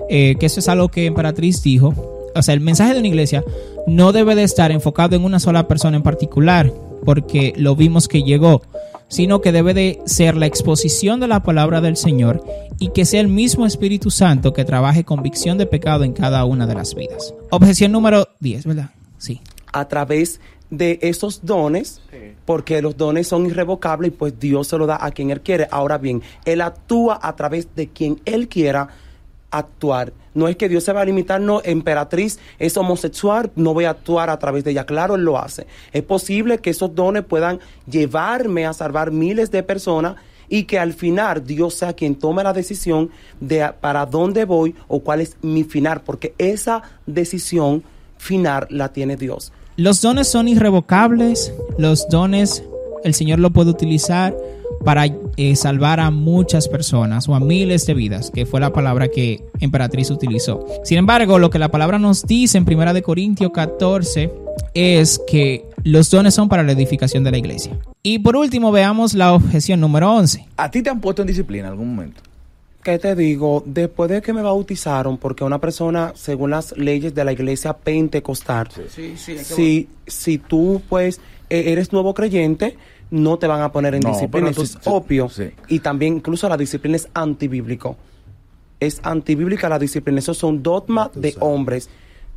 eh, 0.10 0.36
que 0.38 0.48
eso 0.48 0.60
es 0.60 0.68
algo 0.68 0.90
que 0.90 1.06
Emperatriz 1.06 1.64
dijo, 1.64 2.15
o 2.36 2.42
sea, 2.42 2.54
el 2.54 2.62
mensaje 2.62 2.94
de 2.94 3.00
una 3.00 3.08
iglesia 3.08 3.44
no 3.88 4.12
debe 4.12 4.36
de 4.36 4.44
estar 4.44 4.72
enfocado 4.72 5.16
en 5.16 5.24
una 5.24 5.40
sola 5.40 5.68
persona 5.68 5.98
en 5.98 6.04
particular, 6.04 6.72
porque 7.06 7.54
lo 7.58 7.76
vimos 7.76 8.08
que 8.08 8.24
llegó, 8.24 8.62
sino 9.08 9.42
que 9.42 9.52
debe 9.52 9.74
de 9.74 10.02
ser 10.06 10.36
la 10.36 10.46
exposición 10.46 11.20
de 11.20 11.28
la 11.28 11.44
palabra 11.44 11.82
del 11.82 11.96
Señor 11.96 12.44
y 12.80 12.90
que 12.90 13.06
sea 13.06 13.22
el 13.22 13.28
mismo 13.28 13.66
Espíritu 13.66 14.12
Santo 14.12 14.54
que 14.54 14.66
trabaje 14.66 15.04
convicción 15.04 15.58
de 15.58 15.66
pecado 15.66 16.04
en 16.04 16.14
cada 16.14 16.44
una 16.46 16.68
de 16.68 16.76
las 16.76 16.96
vidas. 16.96 17.34
Objeción 17.52 17.92
número 17.92 18.28
10, 18.40 18.66
¿verdad? 18.66 18.90
Sí. 19.18 19.42
a 19.72 19.88
través 19.88 20.40
de 20.70 21.00
esos 21.02 21.46
dones, 21.46 22.02
porque 22.46 22.82
los 22.82 22.98
dones 22.98 23.28
son 23.28 23.46
irrevocables 23.46 24.10
y 24.10 24.16
pues 24.16 24.40
Dios 24.40 24.68
se 24.68 24.78
lo 24.78 24.88
da 24.88 24.98
a 25.00 25.12
quien 25.12 25.32
Él 25.32 25.42
quiere. 25.42 25.68
Ahora 25.72 25.98
bien, 25.98 26.22
Él 26.46 26.62
actúa 26.62 27.20
a 27.22 27.36
través 27.36 27.68
de 27.76 27.88
quien 27.88 28.20
Él 28.26 28.48
quiera 28.48 28.90
actuar. 29.58 30.14
No 30.34 30.48
es 30.48 30.58
que 30.58 30.68
Dios 30.68 30.84
se 30.84 30.94
va 30.94 31.02
a 31.02 31.06
limitar, 31.06 31.40
no, 31.40 31.62
emperatriz 31.64 32.40
es 32.60 32.76
homosexual, 32.76 33.52
no 33.56 33.74
voy 33.74 33.86
a 33.86 33.92
actuar 33.92 34.30
a 34.30 34.38
través 34.38 34.64
de 34.64 34.72
ella. 34.72 34.86
Claro, 34.86 35.16
Él 35.16 35.24
lo 35.24 35.38
hace. 35.38 35.66
Es 35.94 36.04
posible 36.04 36.58
que 36.60 36.72
esos 36.72 36.94
dones 36.94 37.24
puedan 37.24 37.60
llevarme 37.90 38.66
a 38.66 38.74
salvar 38.74 39.12
miles 39.12 39.52
de 39.52 39.64
personas 39.64 40.16
y 40.50 40.64
que 40.64 40.78
al 40.78 40.94
final 40.94 41.46
Dios 41.46 41.76
sea 41.76 41.94
quien 41.94 42.16
tome 42.16 42.44
la 42.44 42.54
decisión 42.54 43.10
de 43.40 43.72
para 43.82 44.06
dónde 44.06 44.46
voy 44.46 44.76
o 44.88 45.00
cuál 45.00 45.22
es 45.22 45.38
mi 45.42 45.64
final, 45.64 46.02
porque 46.02 46.34
esa 46.38 46.84
decisión 47.06 47.84
final 48.18 48.68
la 48.70 48.90
tiene 48.90 49.18
Dios. 49.18 49.52
Los 49.78 50.02
dones 50.02 50.28
son 50.28 50.48
irrevocables, 50.48 51.54
los 51.78 52.08
dones 52.10 52.64
el 53.04 53.14
Señor 53.14 53.40
lo 53.40 53.52
puede 53.52 53.70
utilizar 53.70 54.36
para 54.84 55.06
eh, 55.38 55.56
salvar 55.56 56.00
a 56.00 56.12
muchas 56.12 56.68
personas 56.68 57.28
o 57.28 57.36
a 57.36 57.40
miles 57.40 57.86
de 57.86 57.94
vidas, 57.94 58.32
que 58.32 58.46
fue 58.46 58.60
la 58.60 58.72
palabra 58.72 59.08
que 59.08 59.44
Emperatriz 59.60 60.12
utilizó. 60.12 60.66
Sin 60.84 60.98
embargo, 60.98 61.40
lo 61.40 61.50
que 61.50 61.60
la 61.60 61.70
palabra 61.70 62.00
nos 62.00 62.26
dice 62.26 62.58
en 62.58 62.66
1 62.72 62.94
de 62.94 63.02
Corintios 63.02 63.52
14 63.52 64.32
es 64.74 65.20
que 65.28 65.66
los 65.84 66.10
dones 66.10 66.34
son 66.34 66.50
para 66.50 66.64
la 66.64 66.72
edificación 66.72 67.24
de 67.24 67.32
la 67.32 67.38
iglesia. 67.38 67.78
Y 68.04 68.20
por 68.20 68.36
último, 68.36 68.72
veamos 68.72 69.14
la 69.14 69.34
objeción 69.34 69.80
número 69.80 70.12
11. 70.14 70.46
¿A 70.58 70.70
ti 70.70 70.82
te 70.82 70.90
han 70.90 71.02
puesto 71.02 71.22
en 71.22 71.28
disciplina 71.28 71.68
en 71.68 71.72
algún 71.72 71.96
momento? 71.96 72.22
¿Qué 72.86 73.00
te 73.00 73.16
digo? 73.16 73.64
Después 73.66 74.12
de 74.12 74.22
que 74.22 74.32
me 74.32 74.44
bautizaron, 74.44 75.18
porque 75.18 75.44
una 75.44 75.60
persona, 75.60 76.12
según 76.16 76.52
las 76.52 76.78
leyes 76.78 77.16
de 77.16 77.26
la 77.26 77.32
iglesia 77.34 77.74
pentecostal, 77.76 78.68
Sí, 78.90 79.16
sí. 79.18 79.40
si, 79.40 79.90
si 80.06 80.38
tú 80.38 80.84
pues 80.88 81.20
e- 81.50 81.72
eres 81.72 81.92
nuevo 81.92 82.14
creyente, 82.14 82.78
no 83.10 83.40
te 83.40 83.48
van 83.48 83.62
a 83.64 83.72
poner 83.72 83.96
en 83.96 84.02
No, 84.02 84.10
disciplina. 84.12 84.52
Eso 84.52 84.62
es 84.62 84.70
sí, 84.74 84.78
obvio. 84.86 85.30
sí. 85.30 85.50
Y 85.68 85.80
también 85.80 86.18
incluso 86.18 86.48
la 86.48 86.58
disciplina 86.58 86.96
es 86.98 87.08
antibíblico. 87.16 87.98
Es 88.80 89.00
antibíblica 89.02 89.68
la 89.68 89.80
disciplina. 89.80 90.20
Esos 90.20 90.38
son 90.38 90.62
dogmas 90.62 91.10
de 91.16 91.32
sabes. 91.32 91.38
hombres. 91.42 91.90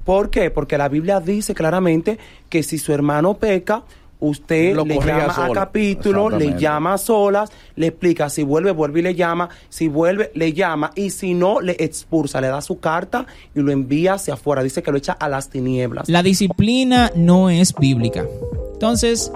¿Por 0.02 0.30
qué? 0.30 0.50
Porque 0.50 0.78
la 0.78 0.88
Biblia 0.88 1.20
dice 1.20 1.54
claramente 1.54 2.18
que 2.48 2.62
si 2.62 2.78
su 2.78 2.94
hermano 2.94 3.34
peca, 3.34 3.82
usted 4.20 4.74
Lo 4.74 4.84
le 4.84 4.98
llama 4.98 5.46
a 5.46 5.50
capítulo, 5.50 6.30
le 6.30 6.58
llama 6.58 6.94
a 6.94 6.98
solas, 6.98 7.50
le 7.76 7.88
explica, 7.88 8.28
si 8.28 8.42
vuelve, 8.42 8.70
vuelve 8.72 9.00
y 9.00 9.02
le 9.02 9.14
llama, 9.14 9.48
si 9.68 9.88
vuelve, 9.88 10.30
le 10.34 10.52
llama, 10.52 10.90
y 10.94 11.10
si 11.10 11.34
no, 11.34 11.60
le 11.60 11.76
expulsa, 11.78 12.40
le 12.40 12.48
da 12.48 12.60
su 12.60 12.80
carta 12.80 13.26
y 13.54 13.60
lo 13.60 13.72
envía 13.72 14.14
hacia 14.14 14.34
afuera. 14.34 14.62
Dice 14.62 14.82
que 14.82 14.90
lo 14.90 14.98
echa 14.98 15.12
a 15.12 15.28
las 15.28 15.50
tinieblas. 15.50 16.08
La 16.08 16.22
disciplina 16.22 17.12
no 17.14 17.50
es 17.50 17.74
bíblica. 17.74 18.26
Entonces, 18.72 19.32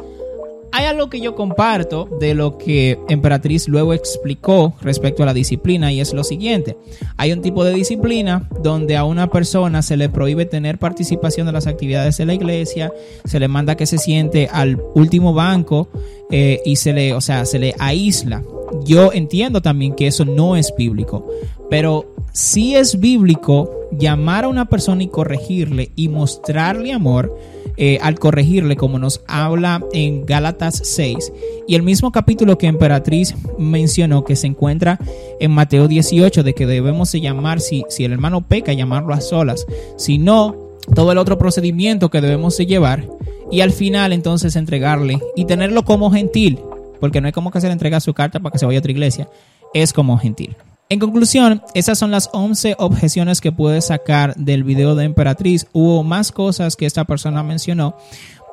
hay 0.73 0.87
algo 0.87 1.11
que 1.11 1.21
yo 1.21 1.35
comparto 1.35 2.09
de 2.19 2.35
lo 2.35 2.57
que 2.57 2.99
Emperatriz 3.09 3.69
luego 3.69 3.93
explicó 3.93 4.75
respecto 4.81 5.23
a 5.23 5.27
la 5.27 5.35
disciplina 5.35 5.93
y 5.93 6.01
es 6.01 6.15
lo 6.15 6.25
siguiente. 6.25 6.77
Hay 7.19 7.33
un 7.33 7.43
tipo 7.43 7.63
de 7.63 7.75
disciplina 7.75 8.49
donde 8.63 8.97
a 8.97 9.05
una 9.05 9.31
persona 9.31 9.83
se 9.83 9.99
le 9.99 10.09
prohíbe 10.09 10.47
tener 10.47 10.79
participación 10.79 11.47
de 11.47 11.53
las 11.53 11.67
actividades 11.67 12.17
de 12.17 12.27
la 12.27 12.35
iglesia, 12.35 12.93
se 13.25 13.39
le 13.39 13.49
manda 13.49 13.77
que 13.77 13.87
se 13.87 13.99
siente 13.99 14.49
al 14.51 14.81
último 14.95 15.35
banco 15.35 15.89
eh, 16.31 16.61
y 16.65 16.77
se 16.77 16.95
le, 16.95 17.13
o 17.13 17.21
sea, 17.21 17.45
se 17.45 17.59
le 17.59 17.75
aísla. 17.79 18.43
Yo 18.85 19.13
entiendo 19.13 19.61
también 19.61 19.95
que 19.95 20.07
eso 20.07 20.25
no 20.25 20.57
es 20.57 20.73
bíblico, 20.77 21.29
pero 21.73 22.05
sí 22.35 22.77
es 22.77 23.01
bíblico 23.01 23.71
llamar 23.93 24.45
a 24.45 24.49
una 24.49 24.67
persona 24.67 25.05
y 25.05 25.09
corregirle 25.09 25.91
y 25.97 26.09
mostrarle 26.11 26.93
amor 26.93 27.35
eh, 27.79 27.99
al 28.03 28.19
corregirle, 28.19 28.77
como 28.77 28.99
nos 28.99 29.23
habla 29.27 29.83
en 29.95 30.27
Gálatas 30.27 30.83
6 30.85 31.33
y 31.67 31.75
el 31.75 31.83
mismo 31.83 32.13
capítulo 32.13 32.59
que 32.59 32.67
Emperatriz 32.67 33.35
mencionó 33.59 34.23
que 34.23 34.37
se 34.37 34.49
encuentra 34.49 34.99
en 35.41 35.51
Mateo 35.51 35.89
18 35.89 36.43
de 36.43 36.53
que 36.53 36.67
debemos 36.67 37.11
de 37.11 37.23
llamar 37.23 37.59
si, 37.59 37.85
si 37.89 38.05
el 38.05 38.13
hermano 38.13 38.43
peca, 38.43 38.75
llamarlo 38.75 39.15
a 39.15 39.23
solas, 39.23 39.65
si 39.97 40.19
no, 40.19 40.55
todo 40.95 41.11
el 41.11 41.17
otro 41.17 41.39
procedimiento 41.39 42.11
que 42.11 42.21
debemos 42.21 42.55
de 42.59 42.67
llevar 42.67 43.09
y 43.51 43.63
al 43.63 43.73
final 43.73 44.13
entonces 44.13 44.57
entregarle 44.57 45.21
y 45.37 45.47
tenerlo 45.47 45.87
como 45.87 46.11
gentil, 46.11 46.59
porque 47.01 47.23
no 47.23 47.29
es 47.29 47.33
como 47.35 47.51
que 47.51 47.63
se 47.63 47.69
le 47.69 47.73
entrega 47.73 47.99
su 48.01 48.13
carta 48.13 48.41
para 48.41 48.53
que 48.53 48.59
se 48.59 48.67
vaya 48.67 48.79
a 48.79 48.81
otra 48.81 48.93
iglesia, 48.93 49.31
es 49.73 49.95
como 49.95 50.19
gentil. 50.19 50.55
En 50.93 50.99
conclusión, 50.99 51.63
esas 51.73 51.99
son 51.99 52.11
las 52.11 52.29
11 52.35 52.77
objeciones 52.79 53.41
que 53.41 53.51
pude 53.51 53.81
sacar 53.81 54.35
del 54.37 54.63
video 54.63 54.95
de 54.95 55.07
Emperatriz. 55.07 55.67
Hubo 55.73 56.05
más 56.05 56.33
cosas 56.33 56.77
que 56.77 56.85
esta 56.85 57.07
persona 57.07 57.43
mencionó, 57.43 57.97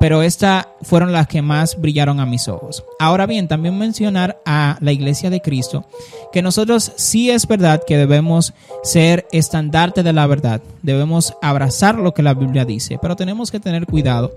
pero 0.00 0.22
estas 0.22 0.66
fueron 0.80 1.12
las 1.12 1.28
que 1.28 1.42
más 1.42 1.78
brillaron 1.78 2.20
a 2.20 2.26
mis 2.26 2.48
ojos. 2.48 2.82
Ahora 2.98 3.26
bien, 3.26 3.48
también 3.48 3.76
mencionar 3.76 4.40
a 4.46 4.78
la 4.80 4.92
Iglesia 4.92 5.28
de 5.28 5.42
Cristo, 5.42 5.84
que 6.32 6.40
nosotros 6.40 6.92
sí 6.96 7.30
es 7.30 7.46
verdad 7.46 7.82
que 7.86 7.98
debemos 7.98 8.54
ser 8.82 9.26
estandarte 9.30 10.02
de 10.02 10.14
la 10.14 10.26
verdad, 10.26 10.62
debemos 10.82 11.34
abrazar 11.42 11.98
lo 11.98 12.14
que 12.14 12.22
la 12.22 12.32
Biblia 12.32 12.64
dice, 12.64 12.98
pero 13.00 13.14
tenemos 13.14 13.50
que 13.50 13.60
tener 13.60 13.84
cuidado 13.84 14.34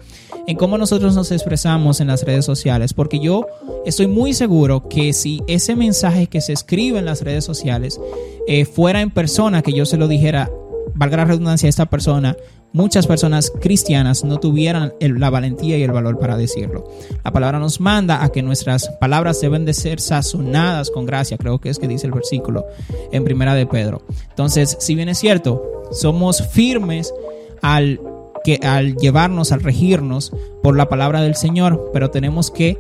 en 0.48 0.58
cómo 0.58 0.78
nosotros 0.78 1.16
nos 1.16 1.32
expresamos 1.32 2.02
en 2.02 2.08
las 2.08 2.24
redes 2.24 2.44
sociales, 2.44 2.94
porque 2.94 3.22
yo 3.22 3.48
estoy 3.86 4.08
muy 4.08 4.34
seguro 4.34 4.90
que 4.90 5.14
si 5.14 5.44
ese 5.48 5.78
mensaje 5.78 6.28
que 6.28 6.42
se 6.42 6.52
escribe 6.52 7.00
en 7.00 7.06
las 7.06 7.22
redes 7.22 7.46
sociales 7.46 8.02
eh, 8.48 8.66
fuera 8.66 9.00
en 9.00 9.12
persona, 9.12 9.62
que 9.62 9.72
yo 9.72 9.86
se 9.86 9.96
lo 9.96 10.10
dijera, 10.10 10.52
valga 10.94 11.18
la 11.18 11.26
redundancia, 11.26 11.68
a 11.68 11.70
esta 11.70 11.86
persona, 11.86 12.36
muchas 12.74 13.08
personas 13.08 13.52
cristianas 13.62 14.24
no 14.24 14.40
tuvieran 14.40 14.94
la 15.00 15.30
valentía 15.30 15.78
y 15.78 15.84
el 15.84 15.92
valor 15.92 16.20
para 16.20 16.36
decirlo. 16.36 16.90
La 17.24 17.32
palabra 17.32 17.60
nos 17.60 17.80
manda 17.80 18.24
a 18.24 18.30
que 18.30 18.42
nuestras 18.42 18.90
palabras 19.00 19.40
deben 19.40 19.64
de 19.64 19.74
ser 19.74 20.02
sazonadas 20.02 20.90
con 20.90 21.06
gracia, 21.06 21.38
creo 21.38 21.60
que 21.60 21.70
es 21.70 21.80
que 21.80 21.88
dice 21.88 22.08
el 22.08 22.14
versículo 22.14 22.66
en 23.12 23.24
primera 23.24 23.56
de 23.56 23.66
Pedro. 23.66 24.02
Entonces, 24.30 24.76
si 24.80 24.96
bien 24.96 25.10
es 25.10 25.20
cierto, 25.20 25.84
somos 25.92 26.46
firmes 26.48 27.14
al 27.62 28.02
que 28.44 28.60
al 28.62 28.98
llevarnos, 28.98 29.52
al 29.52 29.62
regirnos 29.62 30.34
por 30.62 30.76
la 30.76 30.90
palabra 30.90 31.22
del 31.22 31.36
Señor, 31.36 31.92
pero 31.94 32.10
tenemos 32.10 32.52
que 32.52 32.78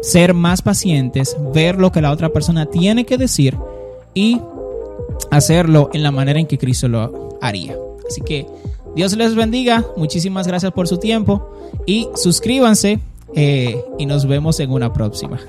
ser 0.00 0.34
más 0.34 0.62
pacientes, 0.62 1.36
ver 1.52 1.78
lo 1.78 1.92
que 1.92 2.00
la 2.00 2.10
otra 2.10 2.30
persona 2.30 2.66
tiene 2.66 3.04
que 3.04 3.18
decir 3.18 3.56
y 4.14 4.40
hacerlo 5.30 5.90
en 5.92 6.02
la 6.02 6.10
manera 6.10 6.38
en 6.38 6.46
que 6.46 6.58
Cristo 6.58 6.88
lo 6.88 7.38
haría. 7.40 7.76
Así 8.08 8.20
que 8.20 8.46
Dios 8.94 9.16
les 9.16 9.34
bendiga, 9.34 9.84
muchísimas 9.96 10.46
gracias 10.46 10.72
por 10.72 10.86
su 10.86 10.98
tiempo 10.98 11.50
y 11.84 12.08
suscríbanse 12.14 13.00
eh, 13.34 13.84
y 13.98 14.06
nos 14.06 14.26
vemos 14.26 14.60
en 14.60 14.70
una 14.70 14.92
próxima. 14.92 15.40